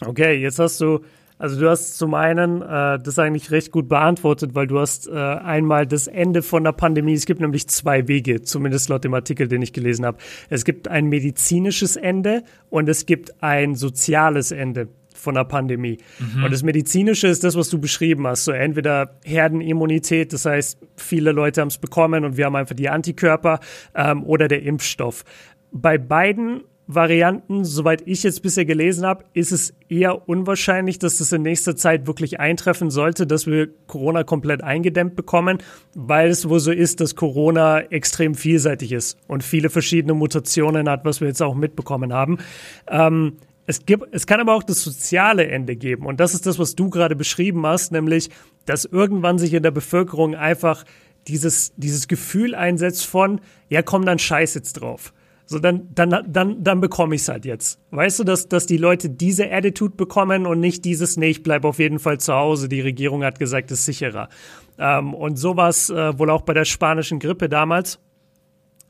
[0.00, 1.00] Okay, jetzt hast du
[1.40, 5.12] also du hast zum einen äh, das eigentlich recht gut beantwortet, weil du hast äh,
[5.12, 7.14] einmal das Ende von der Pandemie.
[7.14, 10.18] Es gibt nämlich zwei Wege, zumindest laut dem Artikel, den ich gelesen habe.
[10.50, 15.96] Es gibt ein medizinisches Ende und es gibt ein soziales Ende von der Pandemie.
[16.18, 16.44] Mhm.
[16.44, 18.44] Und das medizinische ist das, was du beschrieben hast.
[18.44, 22.90] So entweder Herdenimmunität, das heißt, viele Leute haben es bekommen und wir haben einfach die
[22.90, 23.60] Antikörper
[23.94, 25.24] ähm, oder der Impfstoff.
[25.72, 31.32] Bei beiden Varianten, soweit ich jetzt bisher gelesen habe, ist es eher unwahrscheinlich, dass das
[31.32, 35.58] in nächster Zeit wirklich eintreffen sollte, dass wir Corona komplett eingedämmt bekommen,
[35.94, 41.04] weil es wohl so ist, dass Corona extrem vielseitig ist und viele verschiedene Mutationen hat,
[41.04, 42.38] was wir jetzt auch mitbekommen haben.
[42.88, 43.34] Ähm,
[43.66, 46.06] es, gibt, es kann aber auch das soziale Ende geben.
[46.06, 48.30] Und das ist das, was du gerade beschrieben hast, nämlich,
[48.66, 50.84] dass irgendwann sich in der Bevölkerung einfach
[51.28, 55.12] dieses, dieses Gefühl einsetzt von, ja, komm dann scheiß jetzt drauf.
[55.50, 57.80] So, dann, dann, dann, dann bekomme ich es halt jetzt.
[57.90, 61.66] Weißt du, dass, dass die Leute diese Attitude bekommen und nicht dieses, nee, ich bleibe
[61.66, 62.68] auf jeden Fall zu Hause.
[62.68, 64.28] Die Regierung hat gesagt, es ist sicherer.
[64.78, 67.98] Ähm, und so war es äh, wohl auch bei der spanischen Grippe damals.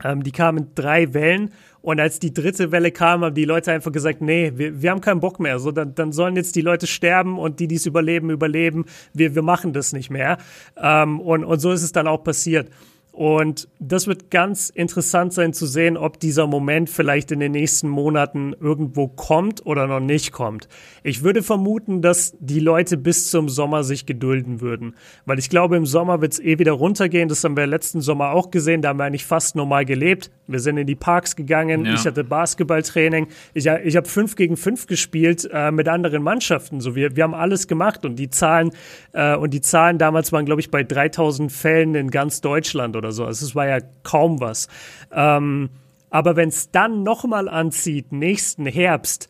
[0.05, 1.49] Ähm, die kamen drei Wellen
[1.81, 5.01] und als die dritte Welle kam, haben die Leute einfach gesagt, nee, wir, wir haben
[5.01, 5.59] keinen Bock mehr.
[5.61, 8.85] So, dann, dann sollen jetzt die Leute sterben und die, die es überleben, überleben.
[9.15, 10.37] Wir, wir machen das nicht mehr.
[10.77, 12.69] Ähm, und, und so ist es dann auch passiert.
[13.13, 17.89] Und das wird ganz interessant sein zu sehen, ob dieser Moment vielleicht in den nächsten
[17.89, 20.69] Monaten irgendwo kommt oder noch nicht kommt.
[21.03, 24.95] Ich würde vermuten, dass die Leute bis zum Sommer sich gedulden würden.
[25.27, 27.29] Weil ich glaube, im Sommer wird es eh wieder runtergehen.
[27.29, 28.81] Das haben wir letzten Sommer auch gesehen.
[28.81, 30.31] Da haben wir eigentlich fast normal gelebt.
[30.47, 31.85] Wir sind in die Parks gegangen.
[31.85, 31.95] Ja.
[31.95, 33.27] Ich hatte Basketballtraining.
[33.55, 36.81] Ich, ich habe fünf gegen fünf gespielt äh, mit anderen Mannschaften.
[36.81, 38.71] So, wir, wir haben alles gemacht und die Zahlen,
[39.13, 43.13] äh, und die Zahlen damals waren, glaube ich, bei 3000 Fällen in ganz Deutschland oder
[43.13, 43.25] so.
[43.25, 44.69] Also es war ja kaum was.
[45.11, 45.71] Ähm,
[46.11, 49.29] aber wenn es dann nochmal anzieht, nächsten Herbst,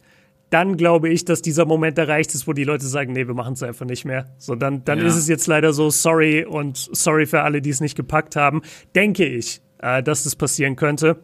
[0.50, 3.52] dann glaube ich, dass dieser Moment erreicht ist, wo die Leute sagen, nee, wir machen
[3.52, 4.34] es einfach nicht mehr.
[4.38, 5.06] So, dann, dann ja.
[5.06, 8.62] ist es jetzt leider so, sorry und sorry für alle, die es nicht gepackt haben.
[8.94, 11.20] Denke ich, äh, dass das passieren könnte.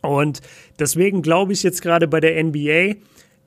[0.00, 0.40] Und
[0.78, 2.94] deswegen glaube ich jetzt gerade bei der NBA,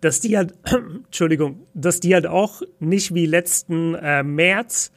[0.01, 0.53] dass die halt,
[1.05, 4.91] Entschuldigung, dass die halt auch nicht wie letzten äh, März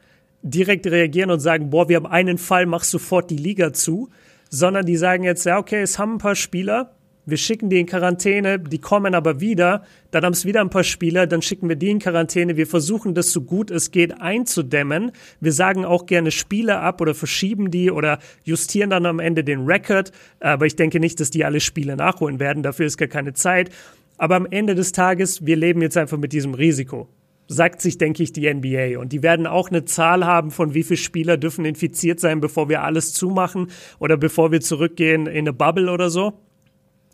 [0.45, 4.11] direkt reagieren und sagen, boah, wir haben einen Fall, mach sofort die Liga zu,
[4.51, 6.95] sondern die sagen jetzt, ja, okay, es haben ein paar Spieler,
[7.27, 10.85] wir schicken die in Quarantäne, die kommen aber wieder, dann haben es wieder ein paar
[10.85, 15.13] Spieler, dann schicken wir die in Quarantäne, wir versuchen das so gut es geht einzudämmen.
[15.41, 19.65] Wir sagen auch gerne Spieler ab oder verschieben die oder justieren dann am Ende den
[19.65, 23.33] Rekord, aber ich denke nicht, dass die alle Spiele nachholen werden, dafür ist gar keine
[23.33, 23.71] Zeit.
[24.19, 27.09] Aber am Ende des Tages, wir leben jetzt einfach mit diesem Risiko
[27.47, 28.99] sagt sich, denke ich, die NBA.
[28.99, 32.69] Und die werden auch eine Zahl haben, von wie viele Spieler dürfen infiziert sein, bevor
[32.69, 36.41] wir alles zumachen oder bevor wir zurückgehen in eine Bubble oder so.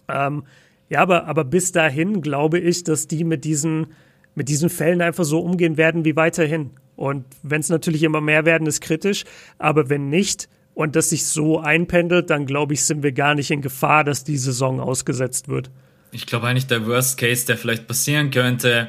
[0.09, 0.45] Ähm,
[0.89, 3.89] ja, aber, aber bis dahin glaube ich, dass die mit diesen,
[4.35, 6.71] mit diesen Fällen einfach so umgehen werden wie weiterhin.
[6.97, 9.25] Und wenn es natürlich immer mehr werden, ist kritisch.
[9.59, 13.51] Aber wenn nicht und das sich so einpendelt, dann glaube ich, sind wir gar nicht
[13.51, 15.71] in Gefahr, dass die Saison ausgesetzt wird.
[16.13, 18.89] Ich glaube eigentlich, der Worst Case, der vielleicht passieren könnte,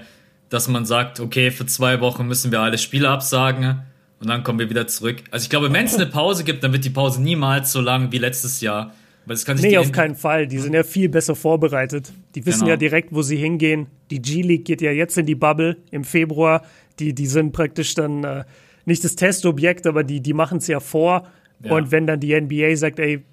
[0.52, 3.84] dass man sagt, okay, für zwei Wochen müssen wir alle Spiele absagen
[4.20, 5.24] und dann kommen wir wieder zurück.
[5.32, 8.12] Also ich glaube, wenn es eine Pause gibt, dann wird die Pause niemals so lang
[8.12, 8.94] wie letztes Jahr.
[9.26, 10.48] Weil es kann sich nee, auf keinen Fall.
[10.48, 12.12] Die sind ja viel besser vorbereitet.
[12.36, 12.72] Die wissen genau.
[12.72, 13.88] ja direkt, wo sie hingehen.
[14.10, 16.64] Die G-League geht ja jetzt in die Bubble im Februar.
[17.00, 18.44] Die, die sind praktisch dann äh,
[18.84, 21.28] nicht das Testobjekt, aber die, die machen es ja vor.
[21.64, 21.72] Ja.
[21.72, 23.24] Und wenn dann die NBA sagt, ey,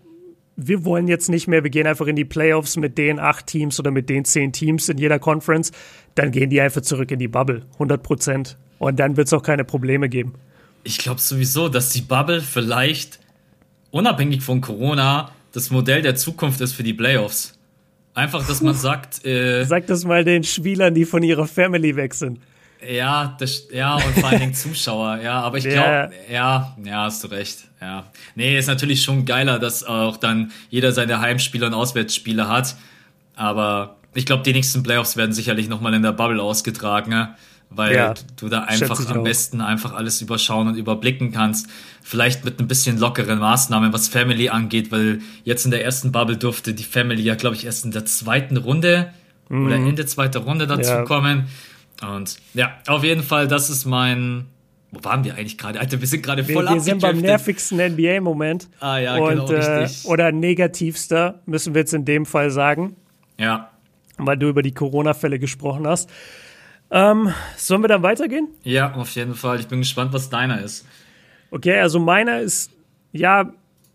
[0.60, 3.78] wir wollen jetzt nicht mehr, wir gehen einfach in die Playoffs mit den acht Teams
[3.78, 5.70] oder mit den zehn Teams in jeder Conference,
[6.16, 8.58] dann gehen die einfach zurück in die Bubble, 100 Prozent.
[8.78, 10.34] Und dann wird es auch keine Probleme geben.
[10.82, 13.20] Ich glaube sowieso, dass die Bubble vielleicht
[13.92, 17.56] unabhängig von Corona das Modell der Zukunft ist für die Playoffs.
[18.14, 19.24] Einfach, dass man sagt.
[19.24, 22.40] Äh, Sag das mal den Spielern, die von ihrer Family weg sind.
[22.86, 27.24] Ja, das, ja, und vor allen Dingen Zuschauer, ja, aber ich glaube, ja, ja, hast
[27.24, 28.04] du recht, ja.
[28.34, 32.76] Nee, ist natürlich schon geiler, dass auch dann jeder seine Heimspiele und Auswärtsspiele hat,
[33.34, 37.34] aber ich glaube, die nächsten Playoffs werden sicherlich nochmal in der Bubble ausgetragen, ne?
[37.70, 41.68] weil ja, du da einfach am besten einfach alles überschauen und überblicken kannst.
[42.02, 46.36] Vielleicht mit ein bisschen lockeren Maßnahmen, was Family angeht, weil jetzt in der ersten Bubble
[46.36, 49.12] durfte die Family ja, glaube ich, erst in der zweiten Runde
[49.48, 49.66] mhm.
[49.66, 51.02] oder Ende zweiter Runde dazu ja.
[51.02, 51.48] kommen.
[52.02, 54.46] Und ja, auf jeden Fall, das ist mein.
[54.90, 55.80] Wo waren wir eigentlich gerade?
[55.80, 58.68] Alter, wir sind gerade voll Wir, wir sind beim nervigsten NBA-Moment.
[58.80, 62.96] Ah ja, und, genau, äh, Oder negativster, müssen wir jetzt in dem Fall sagen.
[63.38, 63.70] Ja.
[64.16, 66.10] weil du über die Corona-Fälle gesprochen hast.
[66.90, 68.48] Ähm, sollen wir dann weitergehen?
[68.64, 69.60] Ja, auf jeden Fall.
[69.60, 70.86] Ich bin gespannt, was deiner ist.
[71.50, 72.70] Okay, also meiner ist,
[73.12, 73.52] ja,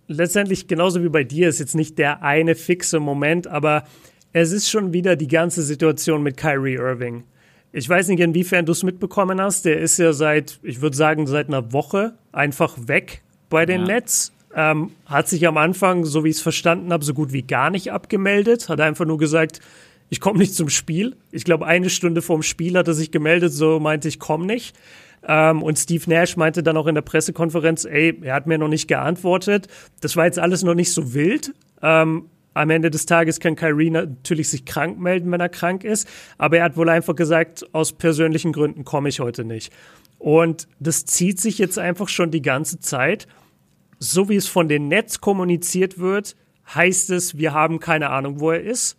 [0.07, 3.83] letztendlich genauso wie bei dir, ist jetzt nicht der eine fixe Moment, aber
[4.31, 7.23] es ist schon wieder die ganze Situation mit Kyrie Irving.
[7.75, 9.65] Ich weiß nicht, inwiefern du es mitbekommen hast.
[9.65, 13.87] Der ist ja seit, ich würde sagen, seit einer Woche einfach weg bei den ja.
[13.87, 14.31] Nets.
[14.55, 17.71] Ähm, hat sich am Anfang, so wie ich es verstanden habe, so gut wie gar
[17.71, 18.69] nicht abgemeldet.
[18.69, 19.59] Hat einfach nur gesagt,
[20.09, 21.15] ich komme nicht zum Spiel.
[21.31, 24.75] Ich glaube, eine Stunde vorm Spiel hat er sich gemeldet, so meinte ich, komm nicht.
[25.27, 28.67] Ähm, und Steve Nash meinte dann auch in der Pressekonferenz, ey, er hat mir noch
[28.67, 29.67] nicht geantwortet.
[30.01, 31.55] Das war jetzt alles noch nicht so wild.
[31.81, 36.07] Ähm, am Ende des Tages kann Kyrie natürlich sich krank melden, wenn er krank ist,
[36.37, 39.71] aber er hat wohl einfach gesagt, aus persönlichen Gründen komme ich heute nicht.
[40.19, 43.27] Und das zieht sich jetzt einfach schon die ganze Zeit.
[43.99, 46.35] So wie es von den Netz kommuniziert wird,
[46.73, 48.97] heißt es, wir haben keine Ahnung, wo er ist.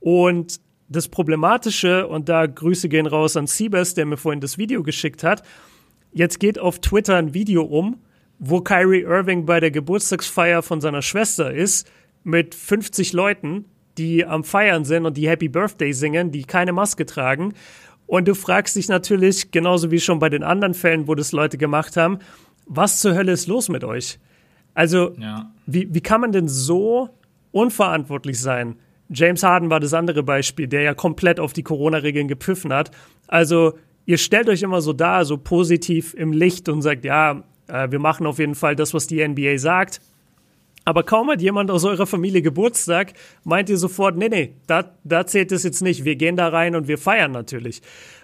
[0.00, 4.82] Und das Problematische, und da Grüße gehen raus an Siebes, der mir vorhin das Video
[4.82, 5.42] geschickt hat,
[6.12, 8.00] jetzt geht auf Twitter ein Video um,
[8.38, 11.88] wo Kyrie Irving bei der Geburtstagsfeier von seiner Schwester ist,
[12.24, 13.66] mit 50 Leuten,
[13.98, 17.54] die am Feiern sind und die Happy Birthday singen, die keine Maske tragen.
[18.06, 21.56] Und du fragst dich natürlich, genauso wie schon bei den anderen Fällen, wo das Leute
[21.56, 22.18] gemacht haben,
[22.66, 24.18] was zur Hölle ist los mit euch?
[24.74, 25.52] Also, ja.
[25.66, 27.08] wie, wie kann man denn so
[27.52, 28.76] unverantwortlich sein?
[29.10, 32.90] James Harden war das andere Beispiel, der ja komplett auf die Corona-Regeln gepfiffen hat.
[33.28, 33.74] Also,
[34.06, 38.00] ihr stellt euch immer so da, so positiv im Licht und sagt, ja, äh, wir
[38.00, 40.00] machen auf jeden Fall das, was die NBA sagt.
[40.84, 45.26] Aber kaum hat jemand aus eurer Familie Geburtstag, meint ihr sofort, nee, nee, da, da
[45.26, 46.04] zählt es jetzt nicht.
[46.04, 47.80] Wir gehen da rein und wir feiern natürlich.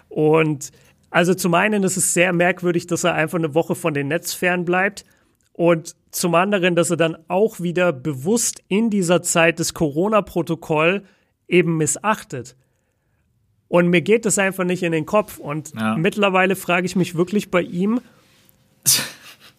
[0.09, 0.71] Und
[1.09, 4.33] also zum einen ist es sehr merkwürdig, dass er einfach eine Woche von den Netz
[4.33, 5.05] fern bleibt.
[5.53, 11.03] Und zum anderen, dass er dann auch wieder bewusst in dieser Zeit das Corona-Protokoll
[11.47, 12.55] eben missachtet.
[13.67, 15.37] Und mir geht das einfach nicht in den Kopf.
[15.37, 15.95] Und ja.
[15.95, 18.01] mittlerweile frage ich mich wirklich bei ihm,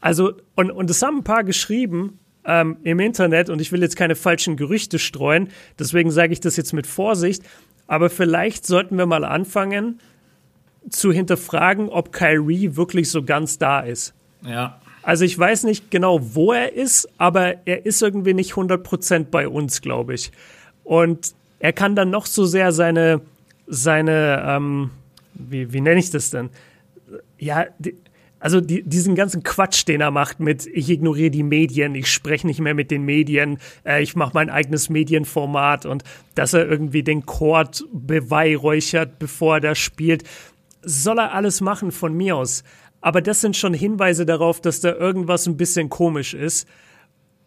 [0.00, 3.96] also, und, und es haben ein paar geschrieben, ähm, im Internet und ich will jetzt
[3.96, 7.42] keine falschen Gerüchte streuen, deswegen sage ich das jetzt mit Vorsicht,
[7.87, 10.00] aber vielleicht sollten wir mal anfangen
[10.90, 14.14] zu hinterfragen, ob Kyrie wirklich so ganz da ist.
[14.44, 14.81] Ja.
[15.02, 19.48] Also ich weiß nicht genau, wo er ist, aber er ist irgendwie nicht 100% bei
[19.48, 20.31] uns, glaube ich.
[20.85, 23.20] Und er kann dann noch so sehr seine,
[23.66, 24.90] seine ähm,
[25.35, 26.50] wie, wie nenne ich das denn?
[27.38, 27.96] Ja, die,
[28.42, 32.44] also die, diesen ganzen Quatsch, den er macht mit, ich ignoriere die Medien, ich spreche
[32.44, 36.02] nicht mehr mit den Medien, äh, ich mache mein eigenes Medienformat und
[36.35, 40.24] dass er irgendwie den Chord beweihräuchert, bevor er da spielt,
[40.83, 42.64] soll er alles machen von mir aus.
[43.00, 46.66] Aber das sind schon Hinweise darauf, dass da irgendwas ein bisschen komisch ist.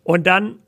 [0.03, 0.59] Und dann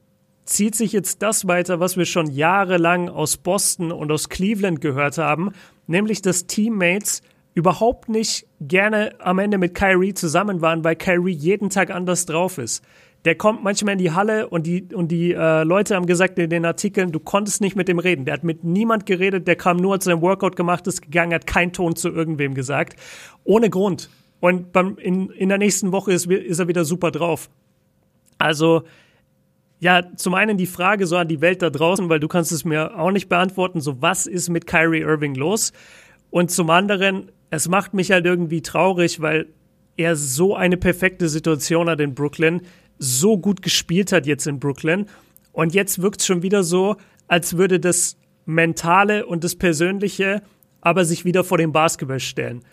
[0.44, 5.18] zieht sich jetzt das weiter, was wir schon jahrelang aus Boston und aus Cleveland gehört
[5.18, 5.54] haben,
[5.88, 7.22] nämlich dass Teammates
[7.58, 12.60] überhaupt nicht gerne am Ende mit Kyrie zusammen waren, weil Kyrie jeden Tag anders drauf
[12.60, 12.84] ist.
[13.26, 16.52] Der kommt manchmal in die Halle und die, und die äh, Leute haben gesagt in
[16.52, 18.26] den Artikeln, du konntest nicht mit dem reden.
[18.26, 21.48] Der hat mit niemand geredet, der kam nur, hat sein Workout gemacht, ist gegangen, hat
[21.48, 22.96] keinen Ton zu irgendwem gesagt.
[23.44, 24.12] Ohne Grund.
[24.40, 27.50] Und beim, in, in der nächsten Woche ist, ist er wieder super drauf.
[28.38, 28.84] Also,
[29.80, 32.66] ja, zum einen die Frage so an die Welt da draußen, weil du kannst es
[32.66, 35.74] mir auch nicht beantworten, so was ist mit Kyrie Irving los?
[36.30, 39.48] Und zum anderen, es macht mich halt irgendwie traurig, weil
[39.96, 42.62] er so eine perfekte Situation hat in Brooklyn,
[43.00, 45.08] so gut gespielt hat jetzt in Brooklyn.
[45.52, 50.42] Und jetzt wirkt es schon wieder so, als würde das Mentale und das Persönliche
[50.82, 52.64] aber sich wieder vor dem Basketball stellen.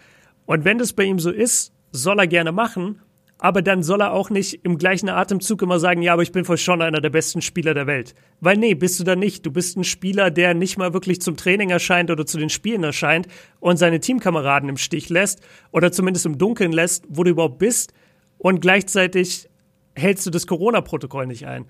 [0.46, 3.00] Und wenn das bei ihm so ist, soll er gerne machen
[3.38, 6.44] aber dann soll er auch nicht im gleichen Atemzug immer sagen, ja, aber ich bin
[6.44, 8.14] voll schon einer der besten Spieler der Welt.
[8.40, 9.44] Weil nee, bist du da nicht.
[9.44, 12.84] Du bist ein Spieler, der nicht mal wirklich zum Training erscheint oder zu den Spielen
[12.84, 13.26] erscheint
[13.60, 15.40] und seine Teamkameraden im Stich lässt
[15.72, 17.92] oder zumindest im Dunkeln lässt, wo du überhaupt bist
[18.38, 19.48] und gleichzeitig
[19.96, 21.66] hältst du das Corona-Protokoll nicht ein.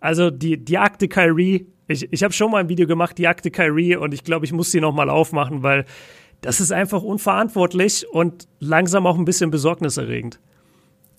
[0.00, 3.50] Also die, die Akte Kyrie, ich, ich habe schon mal ein Video gemacht, die Akte
[3.50, 5.84] Kyrie und ich glaube, ich muss sie nochmal aufmachen, weil
[6.40, 10.40] das ist einfach unverantwortlich und langsam auch ein bisschen besorgniserregend.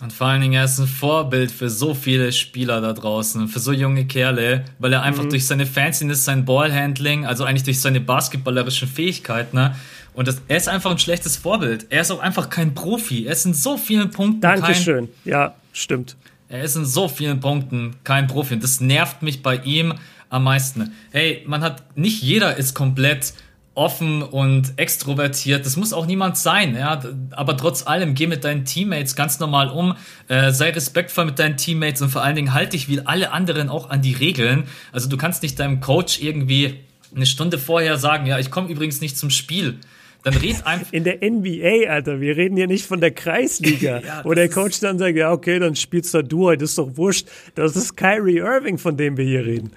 [0.01, 3.59] Und vor allen Dingen, er ist ein Vorbild für so viele Spieler da draußen, für
[3.59, 5.29] so junge Kerle, weil er einfach mhm.
[5.29, 9.75] durch seine Fanciness, sein Ballhandling, also eigentlich durch seine basketballerischen Fähigkeiten, ne?
[10.13, 11.87] Und das, er ist einfach ein schlechtes Vorbild.
[11.89, 13.27] Er ist auch einfach kein Profi.
[13.27, 14.41] Er ist in so vielen Punkten.
[14.41, 15.07] Dankeschön.
[15.23, 16.17] Kein, ja, stimmt.
[16.49, 18.55] Er ist in so vielen Punkten kein Profi.
[18.55, 19.93] Und das nervt mich bei ihm
[20.29, 20.91] am meisten.
[21.11, 23.33] Hey, man hat, nicht jeder ist komplett
[23.73, 25.65] offen und extrovertiert.
[25.65, 27.01] Das muss auch niemand sein, ja.
[27.31, 29.95] Aber trotz allem, geh mit deinen Teammates ganz normal um,
[30.27, 33.69] äh, sei respektvoll mit deinen Teammates und vor allen Dingen halte dich wie alle anderen
[33.69, 34.65] auch an die Regeln.
[34.91, 36.79] Also du kannst nicht deinem Coach irgendwie
[37.15, 39.77] eine Stunde vorher sagen, ja, ich komme übrigens nicht zum Spiel.
[40.23, 40.91] Dann red einfach.
[40.91, 44.81] In der NBA, Alter, wir reden hier nicht von der Kreisliga, ja, wo der Coach
[44.81, 47.27] dann sagt, ja, okay, dann spielst du du heute, ist doch wurscht.
[47.55, 49.71] Das ist Kyrie Irving, von dem wir hier reden.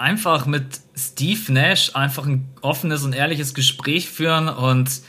[0.00, 5.02] Einfach mit Steve Nash einfach ein offenes und ehrliches Gespräch führen und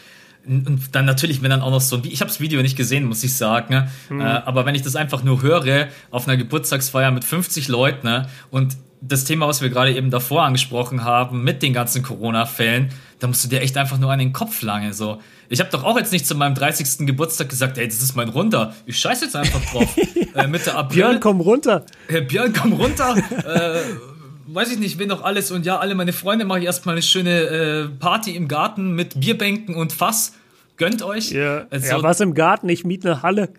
[0.46, 3.24] und dann natürlich, wenn dann auch noch so, ich habe das Video nicht gesehen, muss
[3.24, 3.92] ich sagen, ne?
[4.10, 4.22] mhm.
[4.22, 8.28] äh, aber wenn ich das einfach nur höre auf einer Geburtstagsfeier mit 50 Leuten ne?
[8.50, 12.89] und das Thema, was wir gerade eben davor angesprochen haben, mit den ganzen Corona-Fällen,
[13.20, 14.94] da musst du dir echt einfach nur an den Kopf lange.
[14.94, 15.22] So.
[15.48, 17.06] Ich habe doch auch jetzt nicht zu meinem 30.
[17.06, 18.74] Geburtstag gesagt, ey, das ist mein Runter.
[18.86, 19.96] Ich scheiß jetzt einfach drauf.
[20.36, 20.96] äh, Mitte April.
[20.96, 21.86] Björn, komm runter.
[22.08, 23.16] Äh, Björn, komm runter.
[23.46, 23.80] äh,
[24.54, 25.52] weiß ich nicht, wen noch alles.
[25.52, 29.20] Und ja, alle meine Freunde mache ich erstmal eine schöne äh, Party im Garten mit
[29.20, 30.34] Bierbänken und Fass.
[30.78, 31.32] Gönnt euch.
[31.32, 32.70] Ja, also, ja was im Garten?
[32.70, 33.49] Ich miete eine Halle.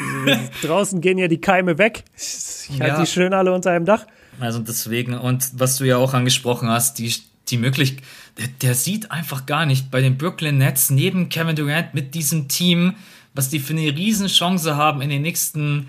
[0.62, 2.04] Draußen gehen ja die Keime weg.
[2.16, 3.00] Ich halte ja.
[3.00, 4.06] die schön alle unter einem Dach.
[4.40, 7.12] Also deswegen, und was du ja auch angesprochen hast, die,
[7.48, 8.02] die Möglichkeit,
[8.38, 12.48] der, der sieht einfach gar nicht bei den Brooklyn Nets neben Kevin Durant mit diesem
[12.48, 12.94] Team,
[13.34, 15.88] was die für eine Riesenchance haben, in den nächsten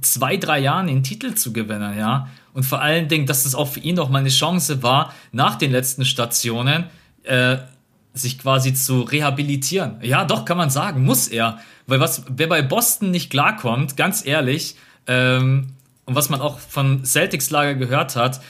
[0.00, 2.28] zwei, drei Jahren den Titel zu gewinnen, ja.
[2.52, 5.56] Und vor allen Dingen, dass es auch für ihn noch mal eine Chance war, nach
[5.56, 6.86] den letzten Stationen
[7.22, 7.58] äh,
[8.12, 9.98] sich quasi zu rehabilitieren.
[10.02, 11.58] Ja, doch, kann man sagen, muss er.
[11.86, 14.76] Weil was, wer bei Boston nicht klarkommt, ganz ehrlich,
[15.06, 15.68] ähm,
[16.06, 18.40] und was man auch von Celtics Lager gehört hat,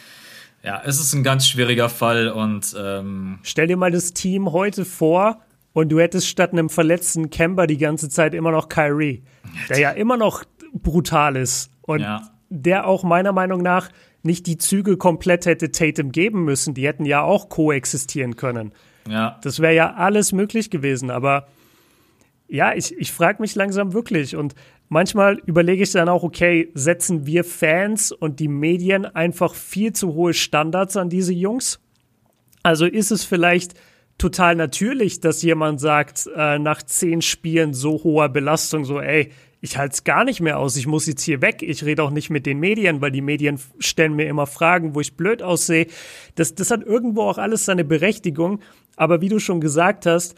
[0.62, 4.84] ja, es ist ein ganz schwieriger Fall und ähm stell dir mal das Team heute
[4.84, 5.40] vor
[5.72, 9.22] und du hättest statt einem verletzten Kemba die ganze Zeit immer noch Kyrie,
[9.68, 12.30] der ja immer noch brutal ist und ja.
[12.50, 13.88] Der auch meiner Meinung nach
[14.22, 16.74] nicht die Züge komplett hätte Tatum geben müssen.
[16.74, 18.72] Die hätten ja auch koexistieren können.
[19.08, 19.38] Ja.
[19.42, 21.48] Das wäre ja alles möglich gewesen, aber
[22.48, 24.54] ja, ich, ich frage mich langsam wirklich und
[24.88, 30.14] manchmal überlege ich dann auch, okay, setzen wir Fans und die Medien einfach viel zu
[30.14, 31.80] hohe Standards an diese Jungs?
[32.62, 33.74] Also ist es vielleicht
[34.18, 39.30] total natürlich, dass jemand sagt, äh, nach zehn Spielen so hoher Belastung, so, ey,
[39.60, 42.10] ich halte es gar nicht mehr aus, ich muss jetzt hier weg, ich rede auch
[42.10, 45.86] nicht mit den Medien, weil die Medien stellen mir immer Fragen, wo ich blöd aussehe.
[46.34, 48.60] Das, das hat irgendwo auch alles seine Berechtigung,
[48.96, 50.34] aber wie du schon gesagt hast,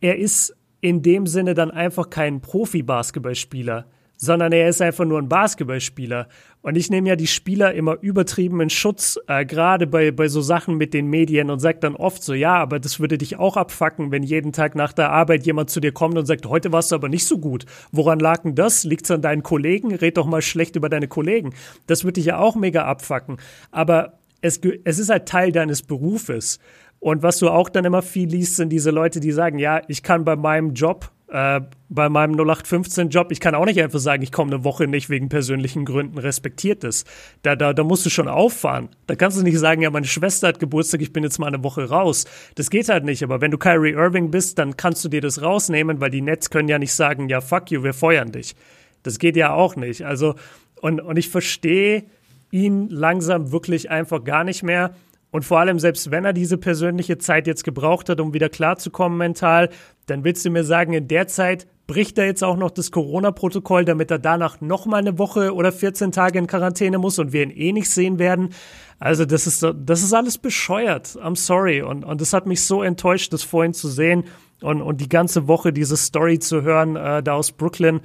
[0.00, 3.86] er ist in dem Sinne dann einfach kein Profi-Basketballspieler,
[4.24, 6.28] sondern er ist einfach nur ein Basketballspieler.
[6.62, 10.40] Und ich nehme ja die Spieler immer übertrieben in Schutz, äh, gerade bei, bei so
[10.40, 13.56] Sachen mit den Medien und sage dann oft so, ja, aber das würde dich auch
[13.56, 16.90] abfacken, wenn jeden Tag nach der Arbeit jemand zu dir kommt und sagt, heute warst
[16.90, 17.66] du aber nicht so gut.
[17.92, 18.84] Woran lag denn das?
[18.84, 19.94] Liegt es an deinen Kollegen?
[19.94, 21.52] Red doch mal schlecht über deine Kollegen.
[21.86, 23.36] Das würde dich ja auch mega abfacken.
[23.70, 26.58] Aber es, es ist halt Teil deines Berufes.
[26.98, 30.02] Und was du auch dann immer viel liest, sind diese Leute, die sagen, ja, ich
[30.02, 34.30] kann bei meinem Job, äh, bei meinem 0815-Job, ich kann auch nicht einfach sagen, ich
[34.30, 37.04] komme eine Woche nicht wegen persönlichen Gründen, respektiert es.
[37.42, 38.88] Da, da, da musst du schon auffahren.
[39.08, 41.64] Da kannst du nicht sagen, ja, meine Schwester hat Geburtstag, ich bin jetzt mal eine
[41.64, 42.24] Woche raus.
[42.54, 43.24] Das geht halt nicht.
[43.24, 46.50] Aber wenn du Kyrie Irving bist, dann kannst du dir das rausnehmen, weil die Nets
[46.50, 48.54] können ja nicht sagen, ja, fuck you, wir feuern dich.
[49.02, 50.06] Das geht ja auch nicht.
[50.06, 50.36] Also,
[50.80, 52.04] und, und ich verstehe
[52.52, 54.94] ihn langsam wirklich einfach gar nicht mehr.
[55.34, 59.18] Und vor allem, selbst wenn er diese persönliche Zeit jetzt gebraucht hat, um wieder klarzukommen
[59.18, 59.68] mental,
[60.06, 63.84] dann willst du mir sagen, in der Zeit bricht er jetzt auch noch das Corona-Protokoll,
[63.84, 67.42] damit er danach noch mal eine Woche oder 14 Tage in Quarantäne muss und wir
[67.42, 68.50] ihn eh nicht sehen werden.
[68.98, 71.08] Also das ist, das ist alles bescheuert.
[71.22, 71.82] I'm sorry.
[71.82, 74.24] Und, und das hat mich so enttäuscht, das vorhin zu sehen
[74.62, 78.00] und, und die ganze Woche diese Story zu hören, äh, da aus Brooklyn.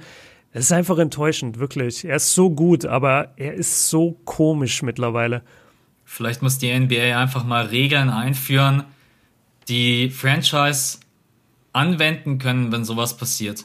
[0.52, 2.04] Es ist einfach enttäuschend, wirklich.
[2.04, 5.42] Er ist so gut, aber er ist so komisch mittlerweile.
[6.04, 8.84] Vielleicht muss die NBA einfach mal Regeln einführen,
[9.68, 10.98] die Franchise
[11.72, 13.64] anwenden können, wenn sowas passiert.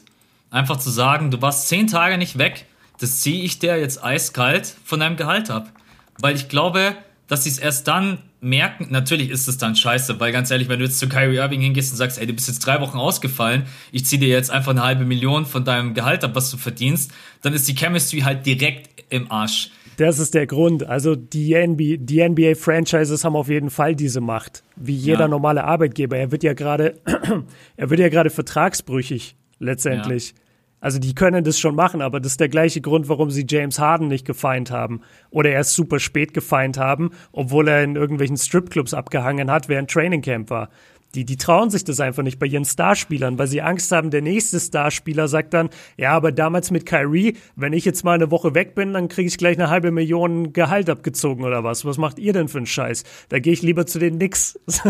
[0.50, 2.66] Einfach zu sagen, du warst zehn Tage nicht weg,
[3.00, 5.70] das ziehe ich dir jetzt eiskalt von deinem Gehalt ab.
[6.18, 6.96] Weil ich glaube,
[7.28, 10.78] dass sie es erst dann merken, natürlich ist es dann scheiße, weil ganz ehrlich, wenn
[10.78, 13.66] du jetzt zu Kyrie Irving hingehst und sagst, ey, du bist jetzt drei Wochen ausgefallen,
[13.92, 17.10] ich ziehe dir jetzt einfach eine halbe Million von deinem Gehalt ab, was du verdienst,
[17.42, 19.70] dann ist die Chemistry halt direkt im Arsch.
[19.96, 20.86] Das ist der Grund.
[20.86, 25.28] Also die, NBA, die NBA-Franchises haben auf jeden Fall diese Macht, wie jeder ja.
[25.28, 26.16] normale Arbeitgeber.
[26.16, 27.00] Er wird ja gerade,
[27.76, 30.30] er wird ja gerade vertragsbrüchig letztendlich.
[30.30, 30.36] Ja.
[30.80, 33.78] Also die können das schon machen, aber das ist der gleiche Grund, warum sie James
[33.78, 38.92] Harden nicht gefeind haben oder erst super spät gefeind haben, obwohl er in irgendwelchen Stripclubs
[38.92, 40.68] abgehangen hat, während Training Camp war.
[41.14, 44.22] Die, die trauen sich das einfach nicht bei ihren Starspielern, weil sie Angst haben, der
[44.22, 48.54] nächste Starspieler sagt dann, ja, aber damals mit Kyrie, wenn ich jetzt mal eine Woche
[48.54, 51.84] weg bin, dann kriege ich gleich eine halbe Million Gehalt abgezogen oder was.
[51.84, 53.04] Was macht ihr denn für einen Scheiß?
[53.28, 54.58] Da gehe ich lieber zu den Knicks.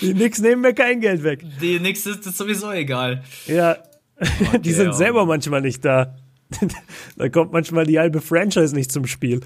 [0.00, 1.44] die Knicks nehmen mir kein Geld weg.
[1.60, 3.24] Die Knicks ist das sowieso egal.
[3.46, 3.78] Ja,
[4.20, 6.14] okay, die sind selber manchmal nicht da.
[7.16, 9.40] da kommt manchmal die halbe Franchise nicht zum Spiel.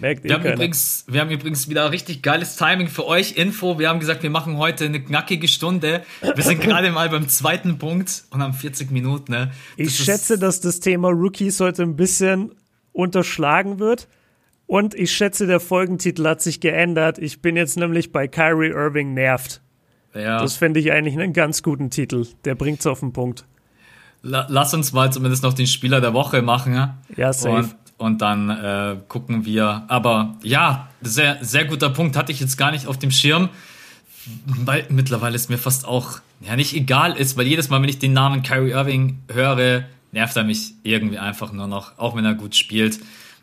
[0.00, 3.36] Merkt wir, haben übrigens, wir haben übrigens wieder richtig geiles Timing für euch.
[3.36, 6.02] Info, wir haben gesagt, wir machen heute eine knackige Stunde.
[6.20, 9.32] Wir sind gerade mal beim zweiten Punkt und haben 40 Minuten.
[9.32, 9.52] Ne?
[9.76, 12.52] ich schätze, dass das Thema Rookies heute ein bisschen
[12.92, 14.08] unterschlagen wird.
[14.66, 17.18] Und ich schätze, der Folgentitel hat sich geändert.
[17.18, 19.60] Ich bin jetzt nämlich bei Kyrie Irving nervt.
[20.14, 20.38] Ja.
[20.40, 22.26] Das fände ich eigentlich einen ganz guten Titel.
[22.44, 23.44] Der bringt es auf den Punkt.
[24.22, 26.74] Lass uns mal zumindest noch den Spieler der Woche machen.
[26.74, 27.56] Ja, ja safe.
[27.56, 29.84] Und, und dann äh, gucken wir.
[29.88, 32.16] Aber ja, sehr, sehr guter Punkt.
[32.16, 33.48] Hatte ich jetzt gar nicht auf dem Schirm.
[34.46, 37.98] Weil mittlerweile ist mir fast auch, ja, nicht egal ist, weil jedes Mal, wenn ich
[37.98, 42.34] den Namen Kyrie Irving höre, nervt er mich irgendwie einfach nur noch, auch wenn er
[42.34, 43.00] gut spielt.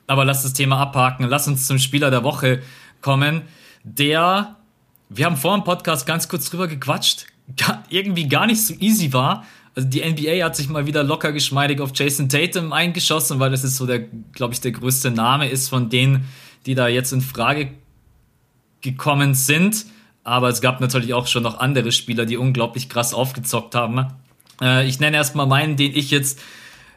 [0.07, 1.27] Aber lass das Thema abhaken.
[1.27, 2.61] Lass uns zum Spieler der Woche
[2.99, 3.43] kommen,
[3.83, 4.55] der
[5.13, 7.25] wir haben vor dem Podcast ganz kurz drüber gequatscht,
[7.89, 9.45] irgendwie gar nicht so easy war.
[9.76, 13.63] Also die NBA hat sich mal wieder locker geschmeidig auf Jason Tatum eingeschossen, weil das
[13.63, 13.99] ist so der,
[14.34, 16.26] glaube ich, der größte Name ist von denen,
[16.65, 17.72] die da jetzt in Frage
[18.82, 19.86] gekommen sind.
[20.24, 24.07] Aber es gab natürlich auch schon noch andere Spieler, die unglaublich krass aufgezockt haben.
[24.61, 26.41] Äh, ich nenne erstmal meinen, den ich jetzt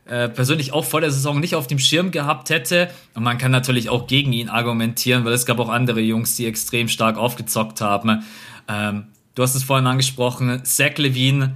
[0.06, 2.90] äh, persönlich auch vor der Saison nicht auf dem Schirm gehabt hätte.
[3.14, 6.46] Und man kann natürlich auch gegen ihn argumentieren, weil es gab auch andere Jungs, die
[6.46, 8.24] extrem stark aufgezockt haben.
[8.68, 11.54] Ähm, du hast es vorhin angesprochen, Zach Levine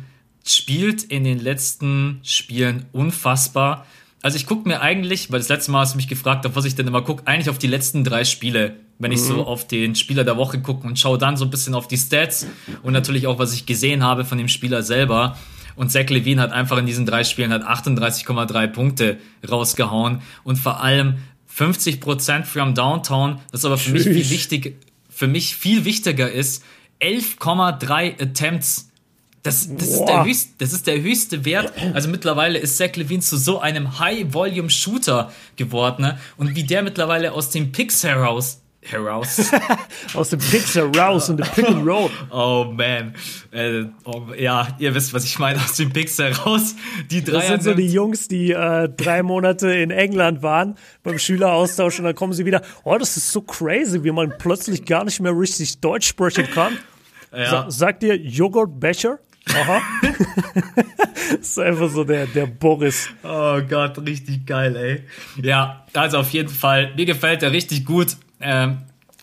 [0.50, 3.86] spielt in den letzten Spielen unfassbar.
[4.22, 6.64] Also ich gucke mir eigentlich, weil das letzte Mal hast du mich gefragt hast, was
[6.64, 9.26] ich denn immer gucke, eigentlich auf die letzten drei Spiele, wenn ich mhm.
[9.26, 11.96] so auf den Spieler der Woche gucke und schaue dann so ein bisschen auf die
[11.96, 12.46] Stats
[12.82, 15.36] und natürlich auch, was ich gesehen habe von dem Spieler selber.
[15.76, 19.18] Und Zach Levine hat einfach in diesen drei Spielen hat 38,3 Punkte
[19.48, 24.76] rausgehauen und vor allem 50 Prozent from Downtown, was aber für mich viel wichtig,
[25.08, 26.64] für mich viel wichtiger ist,
[27.00, 28.87] 11,3 Attempts.
[29.48, 31.72] Das, das, ist der höchste, das ist der höchste Wert.
[31.94, 36.02] Also mittlerweile ist Zach Levine zu so einem High-Volume-Shooter geworden.
[36.02, 36.18] Ne?
[36.36, 39.50] Und wie der mittlerweile aus den Picks heraus heraus.
[40.14, 42.10] Aus dem Picks heraus und dem Pick and Roll.
[42.30, 43.14] Oh man.
[43.50, 45.58] Äh, oh, ja, ihr wisst, was ich meine.
[45.58, 46.74] Aus dem Picks heraus.
[47.10, 47.32] Die drei.
[47.32, 52.04] Das sind so die Jungs, die äh, drei Monate in England waren beim Schüleraustausch und
[52.04, 52.62] dann kommen sie wieder.
[52.84, 56.78] Oh, das ist so crazy, wie man plötzlich gar nicht mehr richtig Deutsch sprechen kann.
[57.32, 57.50] Ja.
[57.50, 59.18] Sa sagt ihr Joghurtbecher?
[59.54, 59.80] Aha.
[61.30, 63.08] das ist einfach so der, der Boris.
[63.22, 65.02] Oh Gott, richtig geil, ey.
[65.44, 68.16] Ja, also auf jeden Fall, mir gefällt er richtig gut.
[68.40, 68.78] Ähm,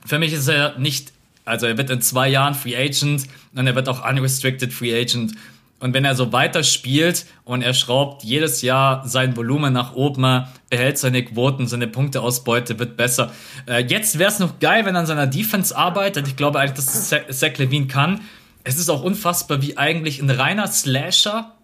[0.06, 1.14] für mich ist er nicht,
[1.46, 5.34] also er wird in zwei Jahren Free Agent und er wird auch unrestricted Free Agent.
[5.80, 10.24] Und wenn er so weiter spielt und er schraubt jedes Jahr sein Volumen nach oben,
[10.24, 13.32] er hält seine Quoten, seine Punkteausbeute wird besser.
[13.68, 16.28] Äh, jetzt wäre es noch geil, wenn er an seiner Defense arbeitet.
[16.28, 18.22] Ich glaube eigentlich, dass Zach Levine kann.
[18.66, 21.56] Es ist auch unfassbar, wie eigentlich ein reiner Slasher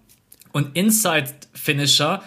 [0.53, 2.21] und Inside-Finisher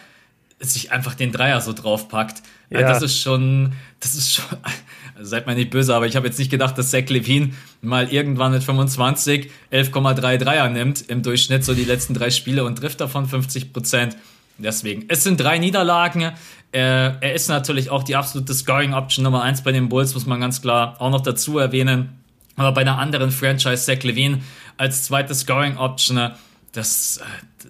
[0.59, 2.43] sich einfach den Dreier so draufpackt.
[2.71, 2.81] Ja.
[2.81, 4.45] Das ist schon, das ist schon,
[5.15, 7.53] also seid mal nicht böse, aber ich habe jetzt nicht gedacht, dass Zach Levine
[7.83, 12.77] mal irgendwann mit 25 11,3 Dreier nimmt im Durchschnitt, so die letzten drei Spiele und
[12.77, 14.17] trifft davon 50 Prozent.
[14.59, 16.33] Deswegen, es sind drei Niederlagen.
[16.73, 20.41] Er, er ist natürlich auch die absolute Scoring-Option Nummer eins bei den Bulls, muss man
[20.41, 22.19] ganz klar auch noch dazu erwähnen.
[22.57, 24.41] Aber bei einer anderen Franchise, Zach Levine,
[24.77, 26.33] als zweite Scoring-Option,
[26.73, 27.21] das,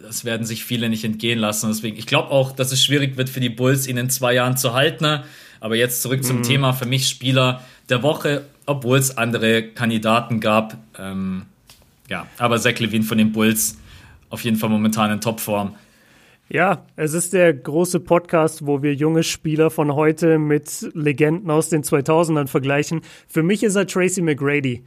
[0.02, 1.68] das werden sich viele nicht entgehen lassen.
[1.68, 4.56] Deswegen, ich glaube auch, dass es schwierig wird für die Bulls, ihn in zwei Jahren
[4.56, 5.22] zu halten.
[5.60, 6.42] Aber jetzt zurück zum mhm.
[6.42, 10.76] Thema für mich Spieler der Woche, obwohl es andere Kandidaten gab.
[10.98, 11.46] Ähm,
[12.08, 13.78] ja, aber Zach Levine von den Bulls
[14.30, 15.74] auf jeden Fall momentan in Topform.
[16.48, 21.70] Ja, es ist der große Podcast, wo wir junge Spieler von heute mit Legenden aus
[21.70, 23.00] den 2000ern vergleichen.
[23.26, 24.84] Für mich ist er Tracy McGrady.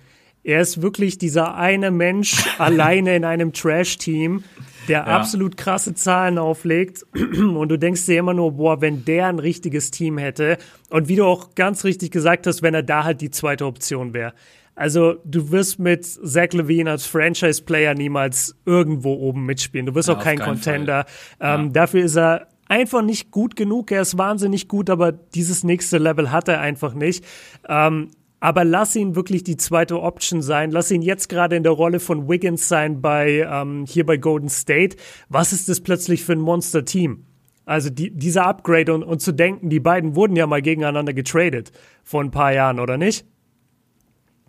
[0.48, 4.46] Er ist wirklich dieser eine Mensch alleine in einem Trash-Team,
[4.88, 5.04] der ja.
[5.04, 7.06] absolut krasse Zahlen auflegt.
[7.14, 10.58] Und du denkst dir immer nur, boah, wenn der ein richtiges Team hätte.
[10.90, 14.14] Und wie du auch ganz richtig gesagt hast, wenn er da halt die zweite Option
[14.14, 14.34] wäre.
[14.74, 19.86] Also du wirst mit Zach Levine als Franchise-Player niemals irgendwo oben mitspielen.
[19.88, 21.06] Du wirst ja, auch kein Contender.
[21.42, 21.70] Ähm, ja.
[21.74, 23.92] Dafür ist er einfach nicht gut genug.
[23.92, 27.26] Er ist wahnsinnig gut, aber dieses nächste Level hat er einfach nicht.
[27.68, 30.72] Ähm, aber lass ihn wirklich die zweite Option sein.
[30.72, 34.50] Lass ihn jetzt gerade in der Rolle von Wiggins sein bei ähm, hier bei Golden
[34.50, 34.98] State.
[35.30, 37.26] Was ist das plötzlich für ein Monster-Team?
[37.66, 41.72] Also die, dieser Upgrade und, und zu denken, die beiden wurden ja mal gegeneinander getradet
[42.04, 43.26] vor ein paar Jahren, oder nicht?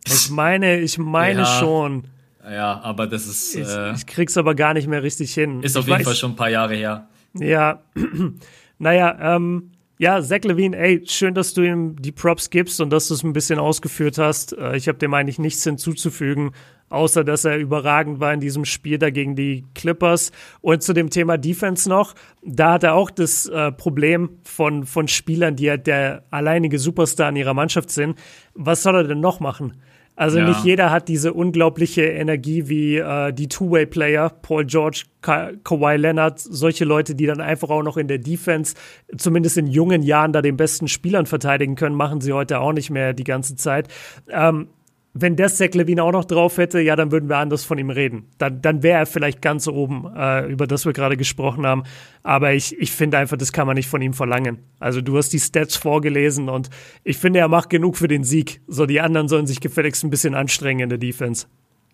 [0.07, 2.05] Ich meine, ich meine ja, schon.
[2.45, 3.57] Ja, aber das ist.
[3.57, 5.62] Ich, äh, ich krieg's aber gar nicht mehr richtig hin.
[5.62, 7.09] Ist auf ich jeden weiß, Fall schon ein paar Jahre her.
[7.34, 7.82] Ja,
[8.78, 13.09] naja, ähm, ja, Zach Levine, ey, schön, dass du ihm die Props gibst und dass
[13.09, 14.57] du es ein bisschen ausgeführt hast.
[14.57, 16.53] Äh, ich habe dem eigentlich nichts hinzuzufügen,
[16.88, 20.30] außer dass er überragend war in diesem Spiel dagegen die Clippers.
[20.61, 25.09] Und zu dem Thema Defense noch, da hat er auch das äh, Problem von, von
[25.09, 28.16] Spielern, die ja der alleinige Superstar in ihrer Mannschaft sind.
[28.55, 29.74] Was soll er denn noch machen?
[30.18, 30.48] Also ja.
[30.48, 36.40] nicht jeder hat diese unglaubliche Energie wie äh, die Two-Way-Player, Paul George, Ka Kawhi Leonard,
[36.40, 38.74] solche Leute, die dann einfach auch noch in der Defense,
[39.16, 42.90] zumindest in jungen Jahren, da den besten Spielern verteidigen können, machen sie heute auch nicht
[42.90, 43.86] mehr die ganze Zeit.
[44.28, 44.66] Ähm,
[45.14, 47.90] wenn der Zach Levine auch noch drauf hätte, ja, dann würden wir anders von ihm
[47.90, 48.28] reden.
[48.38, 51.84] Dann, dann wäre er vielleicht ganz oben, äh, über das wir gerade gesprochen haben.
[52.22, 54.59] Aber ich, ich finde einfach, das kann man nicht von ihm verlangen.
[54.78, 56.70] Also du hast die Stats vorgelesen und
[57.04, 58.61] ich finde, er macht genug für den Sieg.
[58.68, 61.46] So, die anderen sollen sich gefälligst ein bisschen anstrengen in der Defense.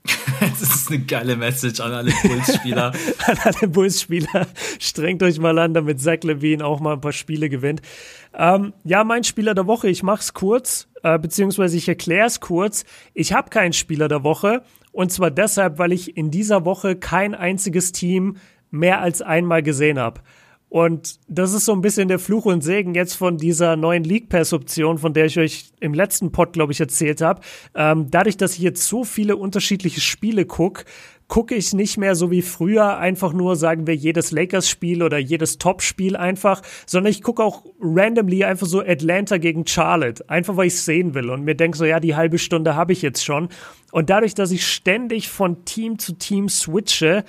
[0.41, 2.93] das ist eine geile Message an alle Bulls-Spieler.
[3.27, 4.47] an alle Bulls-Spieler.
[4.79, 7.81] Strengt euch mal an, damit Zach Levine auch mal ein paar Spiele gewinnt.
[8.35, 12.85] Ähm, ja, mein Spieler der Woche, ich mach's kurz, äh, beziehungsweise ich erkläre es kurz.
[13.13, 14.63] Ich habe keinen Spieler der Woche.
[14.91, 18.39] Und zwar deshalb, weil ich in dieser Woche kein einziges Team
[18.71, 20.23] mehr als einmal gesehen habe.
[20.75, 24.29] Und das ist so ein bisschen der Fluch und Segen jetzt von dieser neuen League
[24.29, 27.43] Pass Option, von der ich euch im letzten Pod, glaube ich, erzählt habe.
[27.77, 30.85] Ähm, dadurch, dass ich jetzt so viele unterschiedliche Spiele gucke,
[31.29, 35.59] gucke ich nicht mehr so wie früher einfach nur, sagen wir, jedes Lakers-Spiel oder jedes
[35.59, 40.75] Top-Spiel einfach, sondern ich gucke auch randomly einfach so Atlanta gegen Charlotte, einfach weil ich
[40.75, 43.49] es sehen will und mir denke so, ja, die halbe Stunde habe ich jetzt schon.
[43.93, 47.25] Und dadurch, dass ich ständig von Team zu Team switche,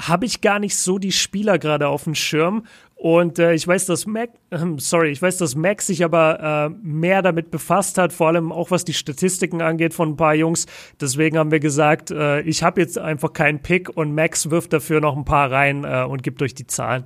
[0.00, 2.64] habe ich gar nicht so die Spieler gerade auf dem Schirm
[3.00, 6.86] und äh, ich weiß, dass Mac, äh, sorry, ich weiß, dass Max sich aber äh,
[6.86, 10.66] mehr damit befasst hat, vor allem auch was die Statistiken angeht von ein paar Jungs.
[11.00, 15.00] Deswegen haben wir gesagt, äh, ich habe jetzt einfach keinen Pick und Max wirft dafür
[15.00, 17.04] noch ein paar rein äh, und gibt euch die Zahlen.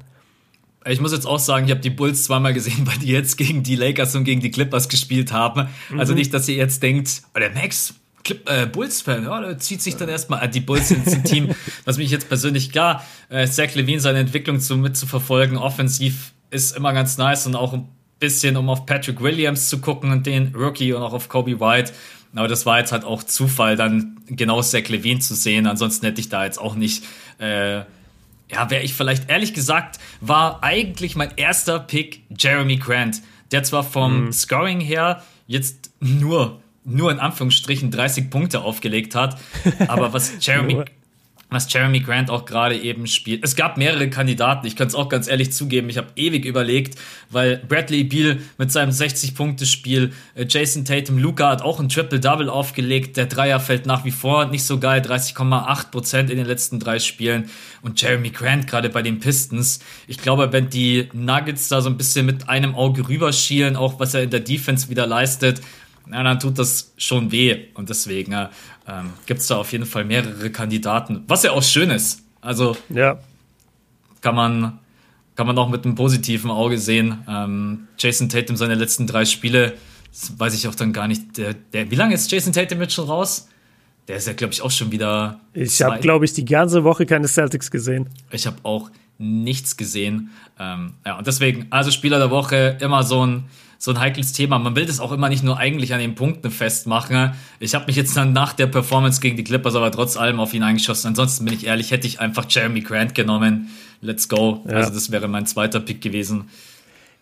[0.84, 3.62] Ich muss jetzt auch sagen, ich habe die Bulls zweimal gesehen, weil die jetzt gegen
[3.62, 5.60] die Lakers und gegen die Clippers gespielt haben.
[5.60, 6.00] Also mhm.
[6.00, 7.94] Also nicht, dass ihr jetzt denkt, oh, der Max,
[8.24, 11.54] Clip, äh, Bulls-Fan, ja, der zieht sich dann erstmal, äh, die Bulls sind ein Team,
[11.84, 16.92] was mich jetzt persönlich, klar, äh, Zach Levine seine Entwicklung zu, mitzuverfolgen, offensiv ist immer
[16.92, 20.92] ganz nice und auch ein bisschen, um auf Patrick Williams zu gucken und den Rookie
[20.92, 21.92] und auch auf Kobe White.
[22.34, 25.66] Aber das war jetzt halt auch Zufall, dann genau Zach Levine zu sehen.
[25.66, 27.04] Ansonsten hätte ich da jetzt auch nicht,
[27.38, 33.20] äh, ja, wäre ich vielleicht, ehrlich gesagt, war eigentlich mein erster Pick Jeremy Grant,
[33.52, 34.32] der zwar vom mhm.
[34.32, 39.38] Scoring her jetzt nur nur in Anführungsstrichen 30 Punkte aufgelegt hat.
[39.88, 40.84] Aber was Jeremy,
[41.54, 43.44] was Jeremy Grant auch gerade eben spielt.
[43.44, 46.98] Es gab mehrere Kandidaten, ich kann es auch ganz ehrlich zugeben, ich habe ewig überlegt,
[47.30, 53.16] weil Bradley Beal mit seinem 60-Punkte-Spiel, äh, Jason Tatum, Luca hat auch ein Triple-Double aufgelegt,
[53.16, 57.48] der Dreier fällt nach wie vor nicht so geil, 30,8% in den letzten drei Spielen
[57.82, 59.78] und Jeremy Grant gerade bei den Pistons.
[60.06, 64.14] Ich glaube, wenn die Nuggets da so ein bisschen mit einem Auge rüberschielen, auch was
[64.14, 65.60] er in der Defense wieder leistet,
[66.06, 67.66] na, dann tut das schon weh.
[67.74, 68.48] Und deswegen äh,
[68.88, 71.24] ähm, gibt es da auf jeden Fall mehrere Kandidaten.
[71.28, 72.22] Was ja auch schön ist.
[72.40, 73.18] Also ja.
[74.20, 74.78] kann man
[75.36, 77.24] kann man auch mit einem positiven Auge sehen.
[77.28, 79.74] Ähm, Jason Tatum seine letzten drei Spiele,
[80.12, 81.36] das weiß ich auch dann gar nicht.
[81.38, 83.48] Der, der, wie lange ist Jason Tatum jetzt schon raus?
[84.06, 85.40] Der ist ja, glaube ich, auch schon wieder.
[85.54, 88.08] Ich habe, glaube ich, die ganze Woche keine Celtics gesehen.
[88.30, 90.30] Ich habe auch nichts gesehen.
[90.58, 93.44] Ähm, ja, und deswegen, also Spieler der Woche, immer so ein
[93.84, 94.58] so ein heikles Thema.
[94.58, 97.32] Man will das auch immer nicht nur eigentlich an den Punkten festmachen.
[97.60, 100.54] Ich habe mich jetzt dann nach der Performance gegen die Clippers aber trotz allem auf
[100.54, 101.08] ihn eingeschossen.
[101.08, 103.68] Ansonsten bin ich ehrlich, hätte ich einfach Jeremy Grant genommen.
[104.00, 104.62] Let's go.
[104.66, 104.76] Ja.
[104.76, 106.48] Also das wäre mein zweiter Pick gewesen.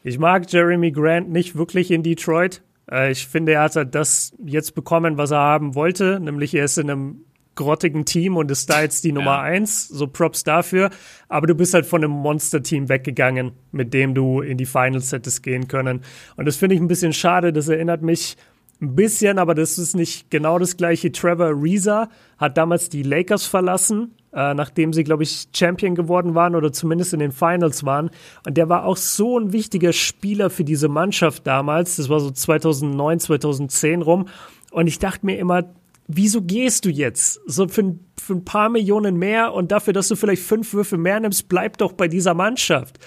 [0.05, 2.63] Ich mag Jeremy Grant nicht wirklich in Detroit.
[2.89, 6.79] Äh, ich finde, er hat das jetzt bekommen, was er haben wollte, nämlich er ist
[6.79, 7.25] in einem
[7.55, 9.43] grottigen Team und ist da jetzt die Nummer ja.
[9.43, 9.89] eins.
[9.89, 10.91] So Props dafür.
[11.29, 15.43] Aber du bist halt von einem Monster-Team weggegangen, mit dem du in die Finals hättest
[15.43, 16.03] gehen können.
[16.37, 17.53] Und das finde ich ein bisschen schade.
[17.53, 18.37] Das erinnert mich
[18.83, 21.13] ein bisschen, aber das ist nicht genau das gleiche.
[21.13, 26.57] Trevor Reza hat damals die Lakers verlassen, äh, nachdem sie, glaube ich, Champion geworden waren
[26.57, 28.11] oder zumindest in den Finals waren.
[28.45, 31.97] Und der war auch so ein wichtiger Spieler für diese Mannschaft damals.
[31.97, 34.27] Das war so 2009, 2010 rum.
[34.73, 35.65] Und ich dachte mir immer,
[36.09, 37.41] wieso gehst du jetzt?
[37.47, 41.21] So für, für ein paar Millionen mehr und dafür, dass du vielleicht fünf Würfe mehr
[41.21, 42.99] nimmst, bleib doch bei dieser Mannschaft.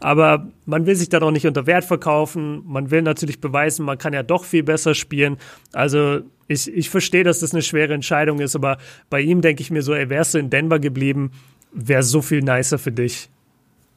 [0.00, 2.62] Aber man will sich da doch nicht unter Wert verkaufen.
[2.66, 5.38] Man will natürlich beweisen, man kann ja doch viel besser spielen.
[5.72, 8.78] Also ich, ich verstehe, dass das eine schwere Entscheidung ist, aber
[9.10, 11.32] bei ihm denke ich mir so, ey, wärst du in Denver geblieben,
[11.72, 13.28] wäre so viel nicer für dich.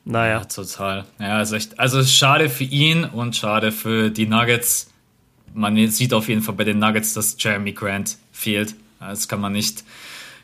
[0.05, 0.39] Naja.
[0.39, 1.05] Ja, total.
[1.19, 4.91] Ja, also, echt, also schade für ihn und schade für die Nuggets
[5.55, 8.75] man sieht auf jeden Fall bei den Nuggets, dass Jeremy Grant fehlt.
[8.99, 9.83] Das kann man nicht,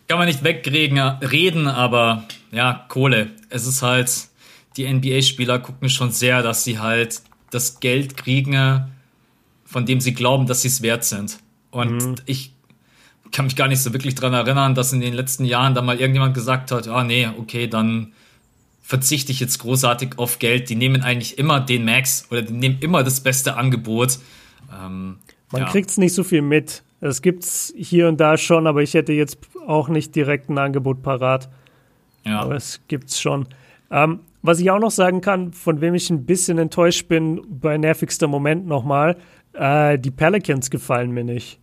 [0.08, 3.32] kann man nicht wegreden, reden, aber ja, Kohle.
[3.50, 4.12] Es ist halt,
[4.78, 8.86] die NBA-Spieler gucken schon sehr, dass sie halt das Geld kriegen,
[9.66, 11.40] von dem sie glauben, dass sie es wert sind.
[11.70, 12.16] Und mhm.
[12.26, 12.54] ich
[13.32, 16.00] kann mich gar nicht so wirklich dran erinnern, dass in den letzten Jahren da mal
[16.00, 18.14] irgendjemand gesagt hat, ah nee, okay, dann
[18.82, 20.70] verzichte ich jetzt großartig auf Geld.
[20.70, 24.20] Die nehmen eigentlich immer den Max oder die nehmen immer das beste Angebot.
[24.74, 25.18] Ähm,
[25.52, 25.68] Man ja.
[25.70, 26.84] kriegt es nicht so viel mit.
[27.00, 30.58] Es gibt es hier und da schon, aber ich hätte jetzt auch nicht direkt ein
[30.58, 31.50] Angebot parat.
[32.24, 32.42] Ja.
[32.42, 33.48] Aber es gibt es schon.
[33.90, 37.78] Ähm, was ich auch noch sagen kann, von wem ich ein bisschen enttäuscht bin, bei
[37.78, 39.18] nervigster Moment nochmal,
[39.54, 41.60] äh, die Pelicans gefallen mir nicht.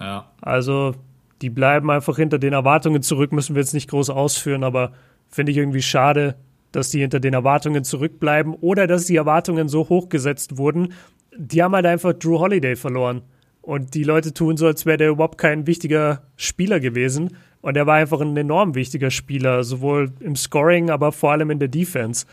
[0.00, 0.30] Ja.
[0.40, 0.94] Also,
[1.42, 4.92] die bleiben einfach hinter den Erwartungen zurück, müssen wir jetzt nicht groß ausführen, aber
[5.28, 6.36] finde ich irgendwie schade,
[6.72, 10.92] dass die hinter den Erwartungen zurückbleiben oder dass die Erwartungen so hoch gesetzt wurden.
[11.36, 13.22] Die haben halt einfach Drew Holiday verloren.
[13.62, 17.36] Und die Leute tun so, als wäre der überhaupt kein wichtiger Spieler gewesen.
[17.60, 21.58] Und er war einfach ein enorm wichtiger Spieler, sowohl im Scoring, aber vor allem in
[21.58, 22.24] der Defense.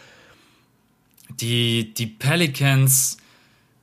[1.42, 3.18] Die, die Pelicans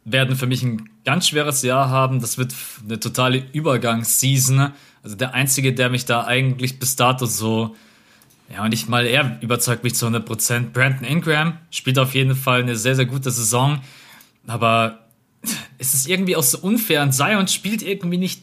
[0.05, 2.21] werden für mich ein ganz schweres Jahr haben.
[2.21, 2.55] Das wird
[2.85, 4.73] eine totale Übergangsseason.
[5.03, 7.77] Also der einzige, der mich da eigentlich bis dato so,
[8.53, 10.73] ja, nicht mal er überzeugt mich zu 100 Prozent.
[10.73, 13.81] Brandon Ingram spielt auf jeden Fall eine sehr, sehr gute Saison.
[14.47, 15.02] Aber
[15.79, 18.43] es ist irgendwie auch so unfair und Zion spielt irgendwie nicht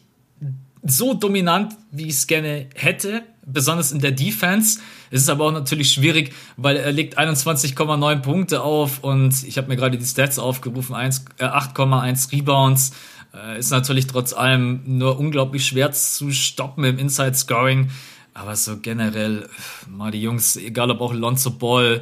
[0.84, 4.80] so dominant, wie ich es gerne hätte, besonders in der Defense.
[5.12, 9.68] Es ist aber auch natürlich schwierig, weil er legt 21,9 Punkte auf und ich habe
[9.68, 12.92] mir gerade die Stats aufgerufen, 8,1 äh, Rebounds.
[13.34, 17.90] Äh, ist natürlich trotz allem nur unglaublich schwer zu stoppen im Inside Scoring.
[18.34, 19.50] Aber so generell,
[19.90, 22.02] mal die Jungs, egal ob auch Lonzo Ball,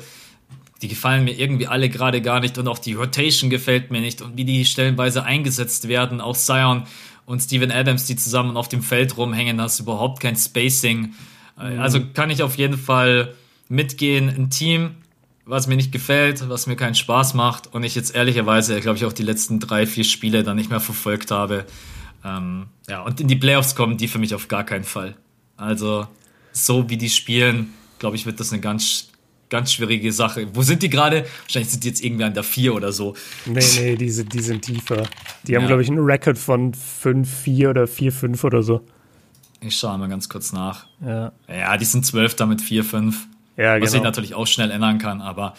[0.82, 4.22] die gefallen mir irgendwie alle gerade gar nicht und auch die Rotation gefällt mir nicht
[4.22, 6.22] und wie die stellenweise eingesetzt werden.
[6.22, 6.84] Auch Zion
[7.26, 11.14] und Steven Adams, die zusammen auf dem Feld rumhängen, hast überhaupt kein Spacing.
[11.58, 11.80] Mhm.
[11.80, 13.34] Also kann ich auf jeden Fall
[13.70, 14.30] mitgehen.
[14.30, 14.92] Ein Team,
[15.46, 19.06] was mir nicht gefällt, was mir keinen Spaß macht und ich jetzt ehrlicherweise, glaube ich,
[19.06, 21.66] auch die letzten drei, vier Spiele dann nicht mehr verfolgt habe.
[22.24, 25.16] Ähm, ja, und in die Playoffs kommen die für mich auf gar keinen Fall.
[25.56, 26.08] Also,
[26.52, 29.10] so wie die spielen, glaube ich, wird das eine ganz
[29.50, 30.48] ganz schwierige Sache.
[30.54, 31.26] Wo sind die gerade?
[31.44, 33.16] Wahrscheinlich sind die jetzt irgendwie an der 4 oder so.
[33.46, 35.04] Nee, nee, die sind, die sind tiefer.
[35.44, 35.68] Die haben, ja.
[35.68, 38.82] glaube ich, einen Rekord von 5-4 oder 4-5 oder so.
[39.62, 40.88] Ich schaue mal ganz kurz nach.
[41.06, 43.14] Ja, ja die sind 12 damit 4-5.
[43.58, 43.86] Ja, genau.
[43.86, 45.56] Was ich natürlich auch schnell ändern kann, aber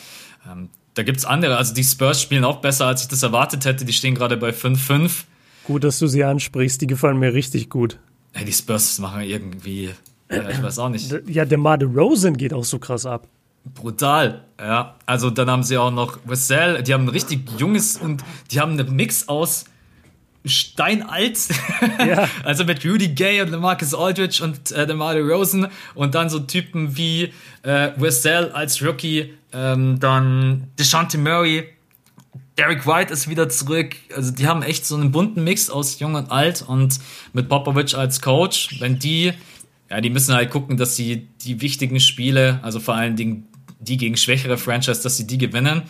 [0.50, 1.56] ähm, da gibt es andere.
[1.56, 3.84] Also die Spurs spielen auch besser, als ich das erwartet hätte.
[3.84, 5.24] Die stehen gerade bei 5-5.
[5.64, 6.80] Gut, dass du sie ansprichst.
[6.80, 7.98] Die gefallen mir richtig gut.
[8.32, 9.90] Hey, die Spurs machen irgendwie,
[10.28, 11.12] äh, ich weiß auch nicht.
[11.28, 13.26] Ja, der Made Rosen geht auch so krass ab.
[13.64, 14.96] Brutal, ja.
[15.06, 18.72] Also dann haben sie auch noch Wessel, die haben ein richtig junges und die haben
[18.72, 19.66] einen Mix aus
[20.44, 21.38] steinalt.
[21.98, 22.28] Ja.
[22.44, 26.96] also mit Rudy Gay und Marcus Aldridge und äh, DeMar Rosen und dann so Typen
[26.96, 27.32] wie
[27.62, 31.68] äh, Wessel als Rookie, ähm, dann DeShante Murray,
[32.56, 33.96] Derek White ist wieder zurück.
[34.14, 36.98] Also die haben echt so einen bunten Mix aus jung und alt und
[37.32, 39.32] mit Popovich als Coach, wenn die
[39.90, 43.46] ja, die müssen halt gucken, dass sie die wichtigen Spiele, also vor allen Dingen
[43.80, 45.82] die gegen schwächere Franchise, dass sie die gewinnen,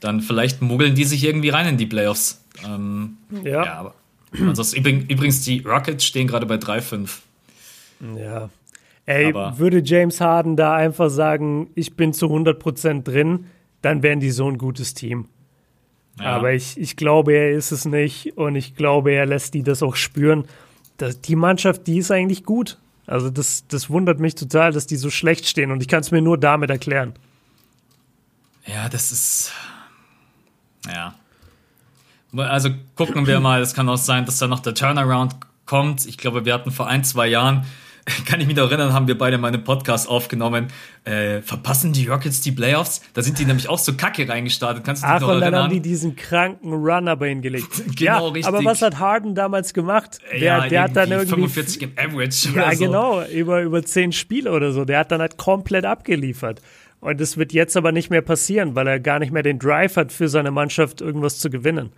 [0.00, 2.44] dann vielleicht mogeln die sich irgendwie rein in die Playoffs.
[2.66, 3.64] Ähm, ja.
[3.64, 3.74] ja.
[3.74, 3.94] aber
[4.40, 4.78] ansonsten,
[5.08, 7.10] übrigens, die Rockets stehen gerade bei 3-5.
[8.18, 8.50] Ja.
[9.06, 13.46] Ey, aber würde James Harden da einfach sagen, ich bin zu 100% drin,
[13.82, 15.28] dann wären die so ein gutes Team.
[16.18, 16.36] Ja.
[16.36, 19.82] Aber ich, ich glaube, er ist es nicht und ich glaube, er lässt die das
[19.82, 20.44] auch spüren.
[20.96, 22.78] Das, die Mannschaft, die ist eigentlich gut.
[23.06, 26.10] Also das, das wundert mich total, dass die so schlecht stehen und ich kann es
[26.10, 27.14] mir nur damit erklären.
[28.66, 29.52] Ja, das ist.
[30.86, 31.14] Ja.
[32.36, 35.36] Also gucken wir mal, es kann auch sein, dass da noch der Turnaround
[35.66, 36.06] kommt.
[36.06, 37.64] Ich glaube, wir hatten vor ein, zwei Jahren
[38.26, 40.68] kann ich mich noch erinnern, haben wir beide mal einen Podcast aufgenommen.
[41.04, 43.00] Äh, verpassen die Rockets die Playoffs?
[43.14, 44.84] Da sind die nämlich auch so kacke reingestartet.
[44.84, 47.68] Kannst du dich Ach, noch und dann haben die diesen kranken Run aber hingelegt.
[47.96, 48.46] genau, ja, richtig.
[48.46, 50.18] Aber was hat Harden damals gemacht?
[50.32, 52.48] Der, ja, der hat dann irgendwie 45 im Average.
[52.54, 52.84] Ja, so.
[52.84, 54.84] genau, über, über 10 Spiele oder so.
[54.84, 56.60] Der hat dann halt komplett abgeliefert.
[57.00, 59.96] Und das wird jetzt aber nicht mehr passieren, weil er gar nicht mehr den Drive
[59.96, 61.92] hat, für seine Mannschaft irgendwas zu gewinnen.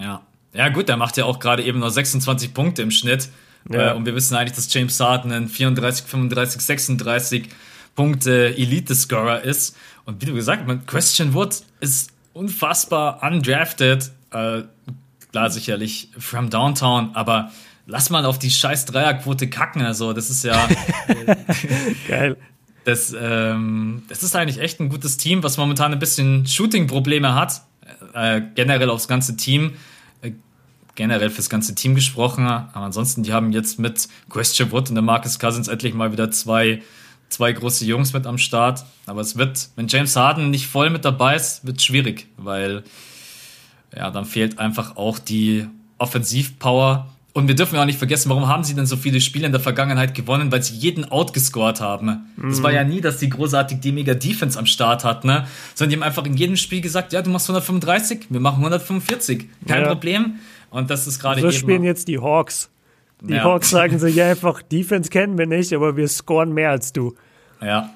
[0.00, 0.22] Ja.
[0.54, 3.28] Ja, gut, der macht ja auch gerade eben nur 26 Punkte im Schnitt.
[3.68, 3.92] Ja.
[3.92, 7.48] Äh, und wir wissen eigentlich, dass James Harden ein 34, 35, 36
[7.94, 9.76] Punkte Elite-Scorer ist.
[10.04, 14.10] Und wie du gesagt hast, Christian Wood ist unfassbar undrafted.
[14.30, 14.62] Äh,
[15.32, 17.50] klar, sicherlich from Downtown, aber
[17.86, 19.82] lass mal auf die scheiß Dreierquote kacken.
[19.82, 20.68] Also, das ist ja.
[22.08, 22.36] Geil.
[22.84, 27.62] Das, ähm, das ist eigentlich echt ein gutes Team, was momentan ein bisschen Shooting-Probleme hat.
[28.14, 29.72] Äh, generell aufs ganze Team
[30.98, 32.44] generell fürs ganze Team gesprochen.
[32.46, 36.30] Aber ansonsten, die haben jetzt mit Question Wood und der Marcus Cousins endlich mal wieder
[36.30, 36.82] zwei,
[37.30, 38.84] zwei große Jungs mit am Start.
[39.06, 42.82] Aber es wird, wenn James Harden nicht voll mit dabei ist, wird schwierig, weil
[43.96, 45.66] Ja, dann fehlt einfach auch die
[45.98, 47.08] Offensivpower.
[47.32, 49.52] Und wir dürfen ja auch nicht vergessen, warum haben sie denn so viele Spiele in
[49.52, 50.50] der Vergangenheit gewonnen?
[50.50, 52.32] Weil sie jeden outgescored haben.
[52.36, 52.50] Mhm.
[52.50, 55.46] Das war ja nie, dass die großartig die mega Defense am Start hatten, ne?
[55.74, 59.46] Sondern die haben einfach in jedem Spiel gesagt, ja, du machst 135, wir machen 145.
[59.68, 59.88] Kein ja.
[59.88, 60.40] Problem.
[60.70, 61.40] Und das ist gerade.
[61.40, 62.70] So spielen jetzt die Hawks.
[63.20, 63.44] Die ja.
[63.44, 67.14] Hawks sagen sich ja einfach, Defense kennen wir nicht, aber wir scoren mehr als du.
[67.60, 67.90] Ja.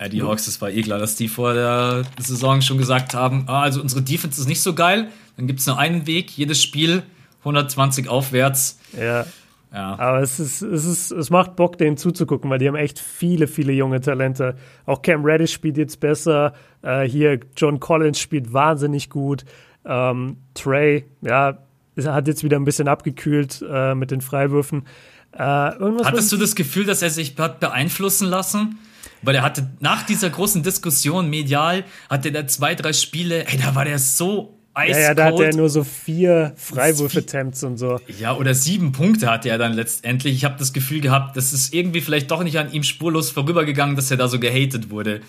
[0.00, 3.44] ja die Hawks, das war eh klar, dass die vor der Saison schon gesagt haben,
[3.46, 6.60] ah, also unsere Defense ist nicht so geil, dann gibt es nur einen Weg, jedes
[6.60, 7.04] Spiel
[7.40, 8.80] 120 aufwärts.
[8.98, 9.26] Ja.
[9.72, 9.98] Ja.
[9.98, 13.46] Aber es ist, es ist, es macht Bock, denen zuzugucken, weil die haben echt viele,
[13.46, 14.56] viele junge Talente.
[14.86, 16.54] Auch Cam Reddish spielt jetzt besser.
[16.82, 19.44] Äh, hier John Collins spielt wahnsinnig gut.
[19.84, 21.58] Ähm, Trey, ja,
[22.06, 24.86] hat jetzt wieder ein bisschen abgekühlt äh, mit den Freiwürfen.
[25.32, 28.78] Äh, Hattest du das Gefühl, dass er sich hat beeinflussen lassen?
[29.22, 33.74] Weil er hatte nach dieser großen Diskussion medial, hatte er zwei, drei Spiele, ey, da
[33.74, 34.54] war der so
[34.86, 38.00] ja, ja, da hat er nur so vier Freiwürfe-Attempts und so.
[38.20, 40.34] Ja, oder sieben Punkte hatte er dann letztendlich.
[40.34, 43.96] Ich habe das Gefühl gehabt, das ist irgendwie vielleicht doch nicht an ihm spurlos vorübergegangen,
[43.96, 45.20] dass er da so gehatet wurde.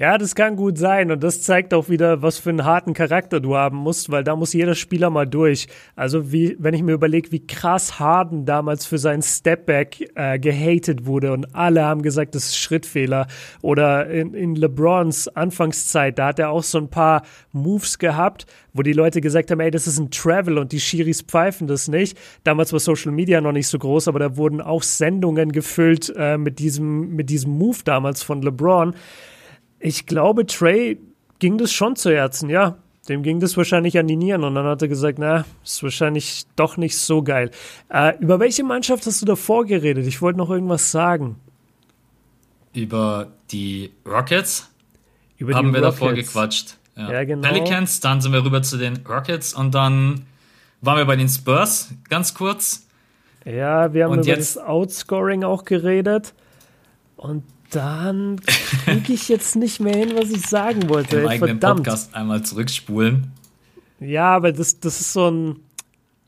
[0.00, 3.38] Ja, das kann gut sein und das zeigt auch wieder, was für einen harten Charakter
[3.38, 5.68] du haben musst, weil da muss jeder Spieler mal durch.
[5.94, 11.04] Also wie, wenn ich mir überlege, wie krass Harden damals für seinen Stepback äh, gehatet
[11.04, 13.26] wurde und alle haben gesagt, das ist Schrittfehler.
[13.60, 17.20] Oder in, in LeBrons Anfangszeit, da hat er auch so ein paar
[17.52, 21.20] Moves gehabt, wo die Leute gesagt haben, ey, das ist ein Travel und die Schiris
[21.20, 22.16] pfeifen das nicht.
[22.42, 26.38] Damals war Social Media noch nicht so groß, aber da wurden auch Sendungen gefüllt äh,
[26.38, 28.94] mit diesem mit diesem Move damals von LeBron.
[29.80, 30.98] Ich glaube, Trey
[31.38, 32.76] ging das schon zu Herzen, ja.
[33.08, 36.44] Dem ging das wahrscheinlich an die Nieren und dann hat er gesagt, na, ist wahrscheinlich
[36.54, 37.50] doch nicht so geil.
[37.88, 40.06] Äh, über welche Mannschaft hast du davor geredet?
[40.06, 41.36] Ich wollte noch irgendwas sagen.
[42.74, 44.70] Über die Rockets?
[45.38, 45.98] Über haben wir Rockets.
[45.98, 46.76] davor gequatscht.
[46.94, 47.10] Ja.
[47.10, 47.48] ja, genau.
[47.48, 50.26] Pelicans, dann sind wir rüber zu den Rockets und dann
[50.82, 52.86] waren wir bei den Spurs ganz kurz.
[53.46, 56.34] Ja, wir haben und über jetzt, das Outscoring auch geredet.
[57.16, 58.40] Und dann
[58.84, 61.20] kriege ich jetzt nicht mehr hin, was ich sagen wollte.
[61.20, 61.84] Im eigenen Verdammt.
[61.84, 63.32] Podcast einmal zurückspulen.
[64.00, 65.56] Ja, aber das, das ist so ein,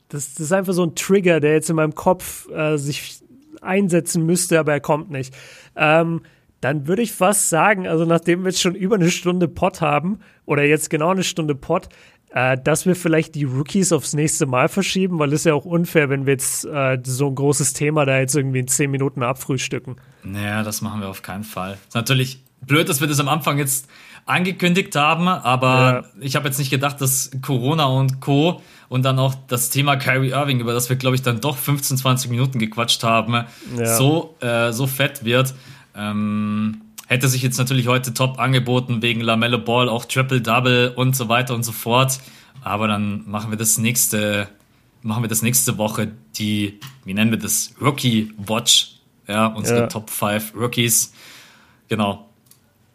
[0.09, 3.19] das, das ist einfach so ein Trigger, der jetzt in meinem Kopf äh, sich
[3.61, 5.33] einsetzen müsste, aber er kommt nicht.
[5.75, 6.21] Ähm,
[6.61, 10.19] dann würde ich fast sagen, also nachdem wir jetzt schon über eine Stunde Pot haben,
[10.45, 11.89] oder jetzt genau eine Stunde Pot,
[12.33, 16.09] äh, dass wir vielleicht die Rookies aufs nächste Mal verschieben, weil es ja auch unfair,
[16.09, 19.97] wenn wir jetzt äh, so ein großes Thema da jetzt irgendwie in zehn Minuten abfrühstücken.
[20.23, 21.77] Naja, das machen wir auf keinen Fall.
[21.87, 23.87] Ist natürlich blöd, dass wir das am Anfang jetzt
[24.25, 26.03] angekündigt haben, aber ja.
[26.21, 28.61] ich habe jetzt nicht gedacht, dass Corona und Co.
[28.87, 31.97] und dann auch das Thema Kyrie Irving, über das wir, glaube ich, dann doch 15,
[31.97, 33.45] 20 Minuten gequatscht haben,
[33.77, 33.97] ja.
[33.97, 35.53] so, äh, so fett wird.
[35.95, 36.81] Ähm,
[37.13, 41.53] hätte sich jetzt natürlich heute top angeboten wegen Lamello Ball, auch Triple-Double und so weiter
[41.53, 42.19] und so fort.
[42.63, 44.49] Aber dann machen wir das nächste,
[45.03, 48.95] machen wir das nächste Woche die, wie nennen wir das, Rookie Watch.
[49.27, 49.87] Ja, unsere ja.
[49.87, 51.13] Top 5 Rookies.
[51.87, 52.29] Genau.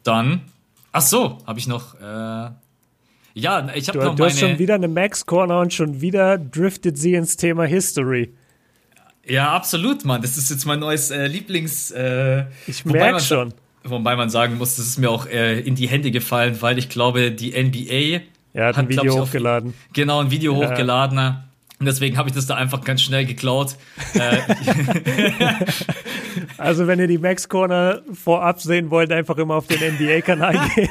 [0.03, 0.43] Dann,
[0.91, 2.51] ach so, habe ich noch, äh,
[3.35, 6.99] ja, ich habe noch Du hast schon wieder eine Max Corner und schon wieder driftet
[6.99, 8.35] sie ins Thema History.
[9.25, 10.23] Ja, absolut, Mann.
[10.23, 11.93] Das ist jetzt mein neues äh, Lieblings.
[11.93, 13.55] Äh, ich merke schon.
[13.85, 16.89] Wobei man sagen muss, das ist mir auch äh, in die Hände gefallen, weil ich
[16.89, 19.70] glaube, die NBA er hat, hat ein Video ich, hochgeladen.
[19.70, 20.68] Auf, genau, ein Video ja.
[20.70, 21.18] hochgeladen.
[21.81, 23.76] Und deswegen habe ich das da einfach ganz schnell geklaut.
[24.14, 24.39] Äh,
[26.59, 30.89] also wenn ihr die Max Corner vorab sehen wollt, einfach immer auf den NBA-Kanal gehen.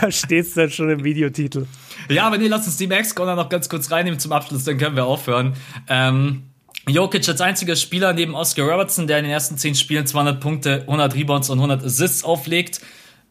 [0.00, 1.66] da steht es dann schon im Videotitel.
[2.08, 4.78] Ja, aber nee, lass uns die Max Corner noch ganz kurz reinnehmen zum Abschluss, dann
[4.78, 5.54] können wir aufhören.
[5.88, 6.49] Ähm,
[6.88, 10.80] Jokic als einziger Spieler neben Oscar Robertson, der in den ersten 10 Spielen 200 Punkte,
[10.82, 12.80] 100 Rebounds und 100 Assists auflegt.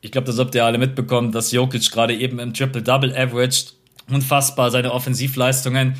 [0.01, 3.73] Ich glaube, das habt ihr alle mitbekommen, dass Jokic gerade eben im Triple-Double averaged.
[4.09, 5.95] Unfassbar seine Offensivleistungen.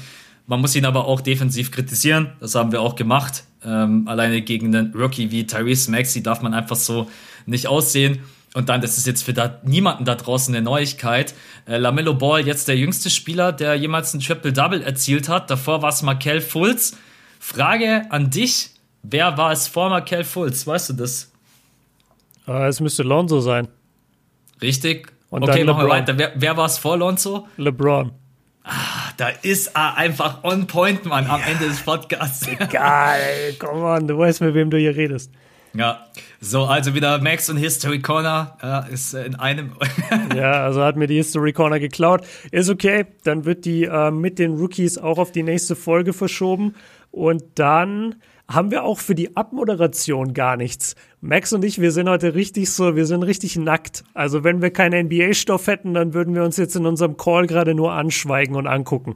[0.47, 2.33] Man muss ihn aber auch defensiv kritisieren.
[2.39, 3.43] Das haben wir auch gemacht.
[3.63, 7.09] Ähm, alleine gegen einen Rookie wie Tyrese Maxey darf man einfach so
[7.45, 8.19] nicht aussehen.
[8.55, 11.35] Und dann, das ist jetzt für da, niemanden da draußen eine Neuigkeit.
[11.67, 15.51] Äh, Lamello Ball, jetzt der jüngste Spieler, der jemals ein Triple-Double erzielt hat.
[15.51, 16.97] Davor war es Markel Fultz.
[17.39, 18.71] Frage an dich:
[19.01, 20.67] Wer war es vor Markel Fultz?
[20.67, 21.31] Weißt du das?
[22.47, 23.67] Uh, es müsste Lonzo sein.
[24.61, 25.11] Richtig.
[25.29, 26.17] Und okay, machen wir weiter.
[26.17, 27.47] Wer, wer war es vor Lonzo?
[27.57, 28.11] LeBron.
[28.63, 32.47] Ah, da ist er einfach on point, Mann, am Ende des Podcasts.
[32.59, 33.19] Egal,
[33.57, 35.31] komm on, du weißt, mit wem du hier redest.
[35.73, 36.07] Ja,
[36.41, 39.73] so, also wieder Max und History Corner ja, ist in einem.
[40.35, 42.25] ja, also hat mir die History Corner geklaut.
[42.51, 46.75] Ist okay, dann wird die äh, mit den Rookies auch auf die nächste Folge verschoben.
[47.11, 48.15] Und dann
[48.47, 50.95] haben wir auch für die Abmoderation gar nichts.
[51.21, 54.03] Max und ich, wir sind heute richtig so, wir sind richtig nackt.
[54.13, 57.75] Also wenn wir keinen NBA-Stoff hätten, dann würden wir uns jetzt in unserem Call gerade
[57.75, 59.15] nur anschweigen und angucken.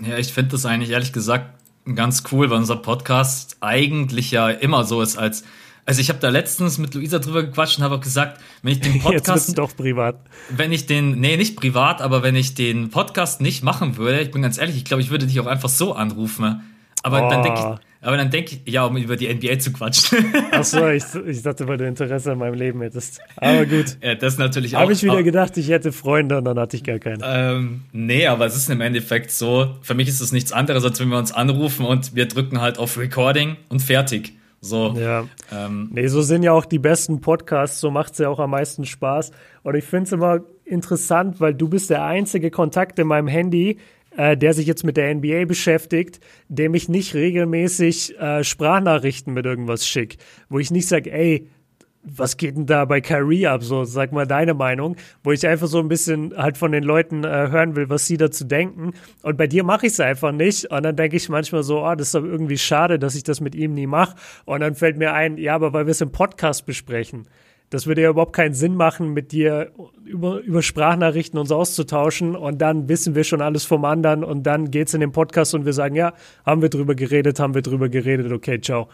[0.00, 1.54] Ja, ich finde das eigentlich ehrlich gesagt
[1.94, 5.44] ganz cool, weil unser Podcast eigentlich ja immer so ist, als
[5.84, 8.80] also ich habe da letztens mit Luisa drüber gequatscht und habe auch gesagt, wenn ich
[8.80, 10.16] den Podcast Jetzt doch privat.
[10.50, 14.30] Wenn ich den nee, nicht privat, aber wenn ich den Podcast nicht machen würde, ich
[14.30, 16.62] bin ganz ehrlich, ich glaube, ich würde dich auch einfach so anrufen.
[17.02, 17.30] Aber oh.
[17.30, 20.34] dann denke ich aber dann denke ich, ja, um über die NBA zu quatschen.
[20.50, 23.20] Ach so, ich, ich dachte, weil du Interesse an meinem Leben hättest.
[23.36, 23.96] Aber gut.
[24.02, 24.80] Ja, das natürlich auch.
[24.80, 27.22] Habe ich wieder gedacht, ich hätte Freunde und dann hatte ich gar keine.
[27.24, 30.98] Ähm, nee, aber es ist im Endeffekt so, für mich ist es nichts anderes, als
[30.98, 34.32] wenn wir uns anrufen und wir drücken halt auf Recording und fertig.
[34.64, 34.94] So.
[34.96, 35.26] Ja.
[35.50, 38.50] Ähm, nee, so sind ja auch die besten Podcasts, so macht es ja auch am
[38.50, 39.32] meisten Spaß.
[39.64, 43.78] Und ich finde es immer interessant, weil du bist der einzige Kontakt in meinem Handy,
[44.16, 49.46] äh, der sich jetzt mit der NBA beschäftigt, dem ich nicht regelmäßig äh, Sprachnachrichten mit
[49.46, 51.48] irgendwas schick, wo ich nicht sage, ey,
[52.04, 53.62] was geht denn da bei Kyrie ab?
[53.62, 57.24] So, sag mal deine Meinung, wo ich einfach so ein bisschen halt von den Leuten
[57.24, 58.92] äh, hören will, was sie dazu denken.
[59.22, 60.70] Und bei dir mache ich es einfach nicht.
[60.70, 63.40] Und dann denke ich manchmal so, oh, das ist doch irgendwie schade, dass ich das
[63.40, 64.16] mit ihm nie mache.
[64.44, 67.28] Und dann fällt mir ein, ja, aber weil wir es im Podcast besprechen.
[67.70, 69.72] Das würde ja überhaupt keinen Sinn machen, mit dir
[70.04, 74.70] über, über Sprachnachrichten uns auszutauschen und dann wissen wir schon alles vom anderen und dann
[74.70, 76.12] geht's in den Podcast und wir sagen, ja,
[76.44, 78.88] haben wir drüber geredet, haben wir drüber geredet, okay, ciao.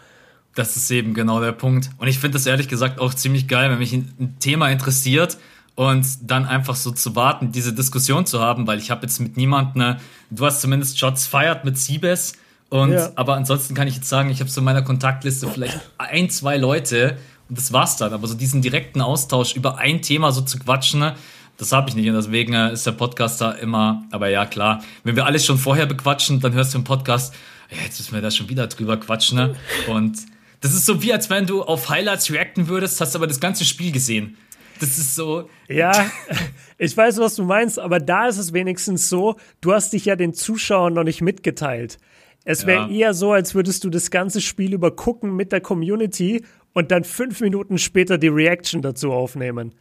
[0.55, 1.90] Das ist eben genau der Punkt.
[1.99, 5.38] Und ich finde das ehrlich gesagt auch ziemlich geil, wenn mich ein Thema interessiert
[5.74, 9.36] und dann einfach so zu warten, diese Diskussion zu haben, weil ich habe jetzt mit
[9.36, 12.34] niemandem, ne, du hast zumindest Shots feiert mit Siebes
[12.70, 13.11] und ja.
[13.14, 16.57] aber ansonsten kann ich jetzt sagen, ich habe so in meiner Kontaktliste vielleicht ein, zwei
[16.57, 17.16] Leute
[17.49, 18.12] und das war's dann.
[18.12, 21.14] Aber so diesen direkten Austausch über ein Thema so zu quatschen, ne,
[21.57, 22.09] das habe ich nicht.
[22.09, 24.82] Und deswegen äh, ist der Podcast da immer, aber ja, klar.
[25.05, 27.34] Wenn wir alles schon vorher bequatschen, dann hörst du im Podcast,
[27.70, 29.38] jetzt müssen wir da schon wieder drüber quatschen.
[29.38, 29.57] Ne?
[29.88, 30.18] Und
[30.61, 33.65] das ist so wie, als wenn du auf Highlights reacten würdest, hast aber das ganze
[33.65, 34.37] Spiel gesehen.
[34.81, 35.49] Das ist so.
[35.69, 36.11] Ja,
[36.79, 40.17] ich weiß, was du meinst, aber da ist es wenigstens so, du hast dich ja
[40.17, 41.99] den Zuschauern noch nicht mitgeteilt.
[42.45, 42.89] Es wäre ja.
[42.89, 47.05] eher so, als würdest du das ganze Spiel über gucken mit der Community und dann
[47.05, 49.75] fünf Minuten später die Reaction dazu aufnehmen.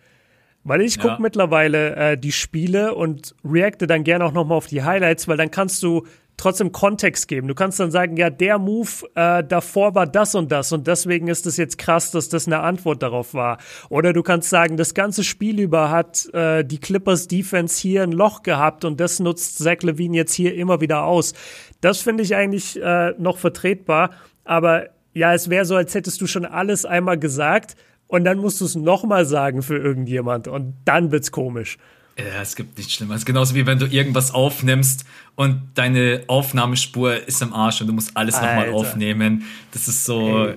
[0.63, 1.19] Weil ich gucke ja.
[1.19, 5.49] mittlerweile äh, die Spiele und reacte dann gerne auch nochmal auf die Highlights, weil dann
[5.49, 6.05] kannst du
[6.37, 7.47] trotzdem Kontext geben.
[7.47, 11.27] Du kannst dann sagen, ja, der Move äh, davor war das und das und deswegen
[11.27, 13.57] ist es jetzt krass, dass das eine Antwort darauf war.
[13.89, 18.11] Oder du kannst sagen, das ganze Spiel über hat äh, die Clippers Defense hier ein
[18.11, 21.33] Loch gehabt und das nutzt Zach Levine jetzt hier immer wieder aus.
[21.81, 24.11] Das finde ich eigentlich äh, noch vertretbar,
[24.43, 27.75] aber ja, es wäre so, als hättest du schon alles einmal gesagt
[28.05, 31.77] und dann musst du es nochmal sagen für irgendjemand und dann wird's komisch.
[32.17, 33.25] Ja, es gibt nichts Schlimmeres.
[33.25, 35.05] Genauso wie wenn du irgendwas aufnimmst
[35.35, 39.43] und deine Aufnahmespur ist im Arsch und du musst alles nochmal aufnehmen.
[39.71, 40.53] Das ist so.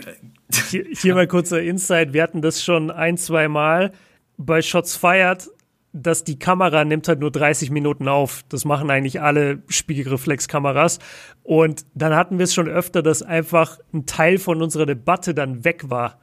[0.70, 2.12] Hier, hier mal kurzer Insight.
[2.12, 3.92] Wir hatten das schon ein, zwei Mal
[4.38, 5.48] bei Shots Fired
[5.92, 8.44] dass die Kamera nimmt halt nur 30 Minuten auf.
[8.48, 10.98] Das machen eigentlich alle Spiegelreflexkameras.
[11.42, 15.64] Und dann hatten wir es schon öfter, dass einfach ein Teil von unserer Debatte dann
[15.64, 16.20] weg war.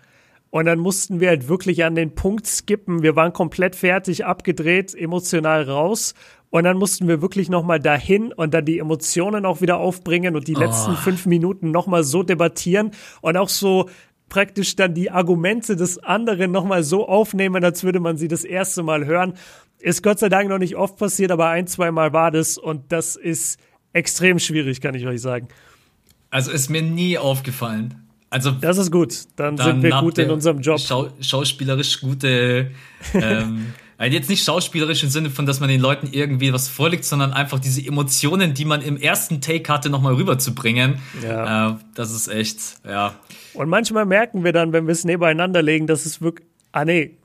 [0.50, 3.04] Und dann mussten wir halt wirklich an den Punkt skippen.
[3.04, 6.14] Wir waren komplett fertig, abgedreht, emotional raus.
[6.50, 10.48] Und dann mussten wir wirklich nochmal dahin und dann die Emotionen auch wieder aufbringen und
[10.48, 10.60] die oh.
[10.60, 12.91] letzten fünf Minuten nochmal so debattieren
[13.22, 13.89] und auch so
[14.30, 18.84] praktisch dann die Argumente des anderen nochmal so aufnehmen, als würde man sie das erste
[18.84, 19.34] Mal hören.
[19.80, 22.91] Ist Gott sei Dank noch nicht oft passiert, aber ein, zwei Mal war das und
[22.91, 23.60] das ist
[23.93, 25.50] extrem schwierig, kann ich euch sagen.
[26.30, 28.07] Also ist mir nie aufgefallen.
[28.45, 29.25] Also das ist gut.
[29.35, 30.79] Dann, dann sind wir gut in unserem Job.
[30.79, 32.71] Schau schauspielerisch gute
[33.13, 37.03] ähm, Also jetzt nicht schauspielerisch im Sinne von, dass man den Leuten irgendwie was vorlegt,
[37.03, 40.99] sondern einfach diese Emotionen, die man im ersten Take hatte, nochmal rüberzubringen.
[41.23, 41.71] Ja.
[41.71, 43.15] Äh, das ist echt, ja.
[43.55, 47.17] Und manchmal merken wir dann, wenn wir es nebeneinander legen, dass es wirklich, ah nee,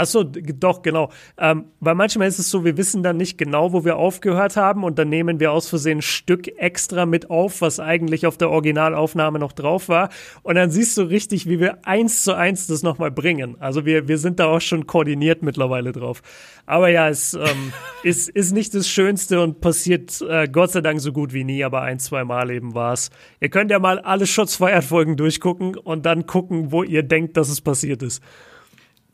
[0.00, 1.10] Ach so, doch, genau.
[1.38, 4.84] Ähm, weil manchmal ist es so, wir wissen dann nicht genau, wo wir aufgehört haben
[4.84, 8.50] und dann nehmen wir aus Versehen ein Stück extra mit auf, was eigentlich auf der
[8.50, 10.10] Originalaufnahme noch drauf war.
[10.44, 13.56] Und dann siehst du richtig, wie wir eins zu eins das nochmal bringen.
[13.58, 16.22] Also wir, wir sind da auch schon koordiniert mittlerweile drauf.
[16.64, 17.72] Aber ja, es ähm,
[18.04, 21.64] ist, ist nicht das Schönste und passiert äh, Gott sei Dank so gut wie nie,
[21.64, 23.10] aber ein, zwei Mal eben war es.
[23.40, 27.60] Ihr könnt ja mal alle Shots-Feiert-Folgen durchgucken und dann gucken, wo ihr denkt, dass es
[27.60, 28.22] passiert ist.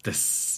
[0.03, 0.54] Das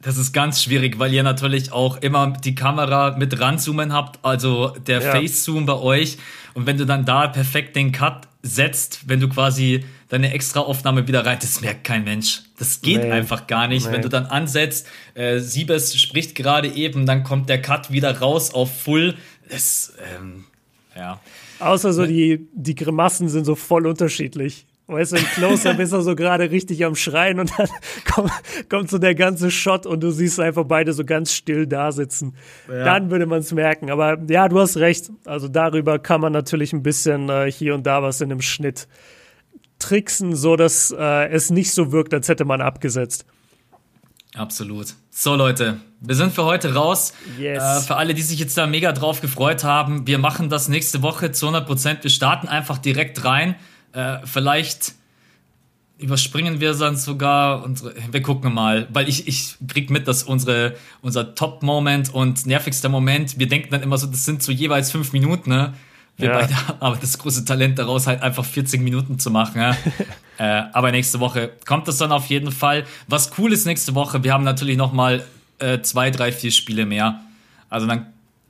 [0.00, 4.68] Das ist ganz schwierig, weil ihr natürlich auch immer die Kamera mit ranzoomen habt, also
[4.86, 5.10] der ja.
[5.10, 6.18] Face-Zoom bei euch.
[6.54, 11.08] Und wenn du dann da perfekt den Cut setzt, wenn du quasi deine extra Aufnahme
[11.08, 12.42] wieder rein, das merkt kein Mensch.
[12.58, 13.10] Das geht nee.
[13.10, 13.86] einfach gar nicht.
[13.86, 13.94] Nee.
[13.94, 18.54] Wenn du dann ansetzt, äh, Siebes spricht gerade eben, dann kommt der Cut wieder raus
[18.54, 19.16] auf Full.
[19.50, 20.44] Das, ähm,
[20.96, 21.20] ja.
[21.58, 24.64] Außer so die, die Grimassen sind so voll unterschiedlich.
[24.90, 27.68] Weißt du, im Close-Up ist er so gerade richtig am Schreien und dann
[28.10, 28.32] kommt,
[28.70, 32.34] kommt so der ganze Shot und du siehst einfach beide so ganz still da sitzen.
[32.68, 32.84] Ja.
[32.84, 33.90] Dann würde man es merken.
[33.90, 35.10] Aber ja, du hast recht.
[35.26, 38.88] Also darüber kann man natürlich ein bisschen äh, hier und da was in dem Schnitt
[39.78, 43.26] tricksen, so dass äh, es nicht so wirkt, als hätte man abgesetzt.
[44.34, 44.94] Absolut.
[45.10, 47.12] So Leute, wir sind für heute raus.
[47.38, 47.62] Yes.
[47.62, 51.02] Äh, für alle, die sich jetzt da mega drauf gefreut haben, wir machen das nächste
[51.02, 52.04] Woche zu 100 Prozent.
[52.04, 53.54] Wir starten einfach direkt rein.
[53.92, 54.94] Äh, vielleicht
[55.98, 57.94] überspringen wir dann sogar unsere.
[58.10, 63.38] Wir gucken mal, weil ich, ich krieg mit, dass unsere, unser Top-Moment und nervigster Moment,
[63.38, 65.74] wir denken dann immer so, das sind so jeweils fünf Minuten, ne?
[66.16, 66.38] Wir ja.
[66.38, 69.60] beide haben aber das große Talent daraus, halt einfach 40 Minuten zu machen.
[69.60, 69.76] Ja?
[70.38, 72.84] äh, aber nächste Woche kommt das dann auf jeden Fall.
[73.06, 75.24] Was cool ist nächste Woche, wir haben natürlich noch mal
[75.58, 77.20] äh, zwei, drei, vier Spiele mehr.
[77.70, 78.06] Also dann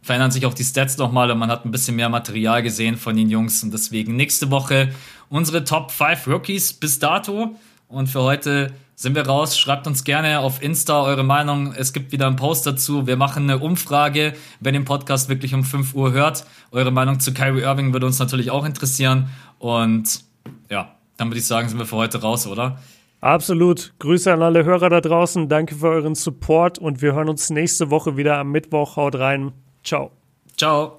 [0.09, 2.97] verändern sich auch die Stats noch mal und man hat ein bisschen mehr Material gesehen
[2.97, 3.63] von den Jungs.
[3.63, 4.89] Und deswegen nächste Woche
[5.29, 7.57] unsere Top 5 Rookies bis dato.
[7.89, 9.59] Und für heute sind wir raus.
[9.59, 11.75] Schreibt uns gerne auf Insta eure Meinung.
[11.77, 13.07] Es gibt wieder einen Post dazu.
[13.07, 16.47] Wir machen eine Umfrage, wenn ihr den Podcast wirklich um 5 Uhr hört.
[16.71, 19.29] Eure Meinung zu Kyrie Irving würde uns natürlich auch interessieren.
[19.59, 20.23] Und
[20.71, 22.79] ja, dann würde ich sagen, sind wir für heute raus, oder?
[23.21, 23.93] Absolut.
[23.99, 25.51] Grüße an alle Hörer da draußen.
[25.51, 28.97] Danke für euren Support und wir hören uns nächste Woche wieder am Mittwoch.
[28.97, 29.53] Haut rein.
[29.89, 30.11] Ciao.
[30.55, 30.97] Ciao.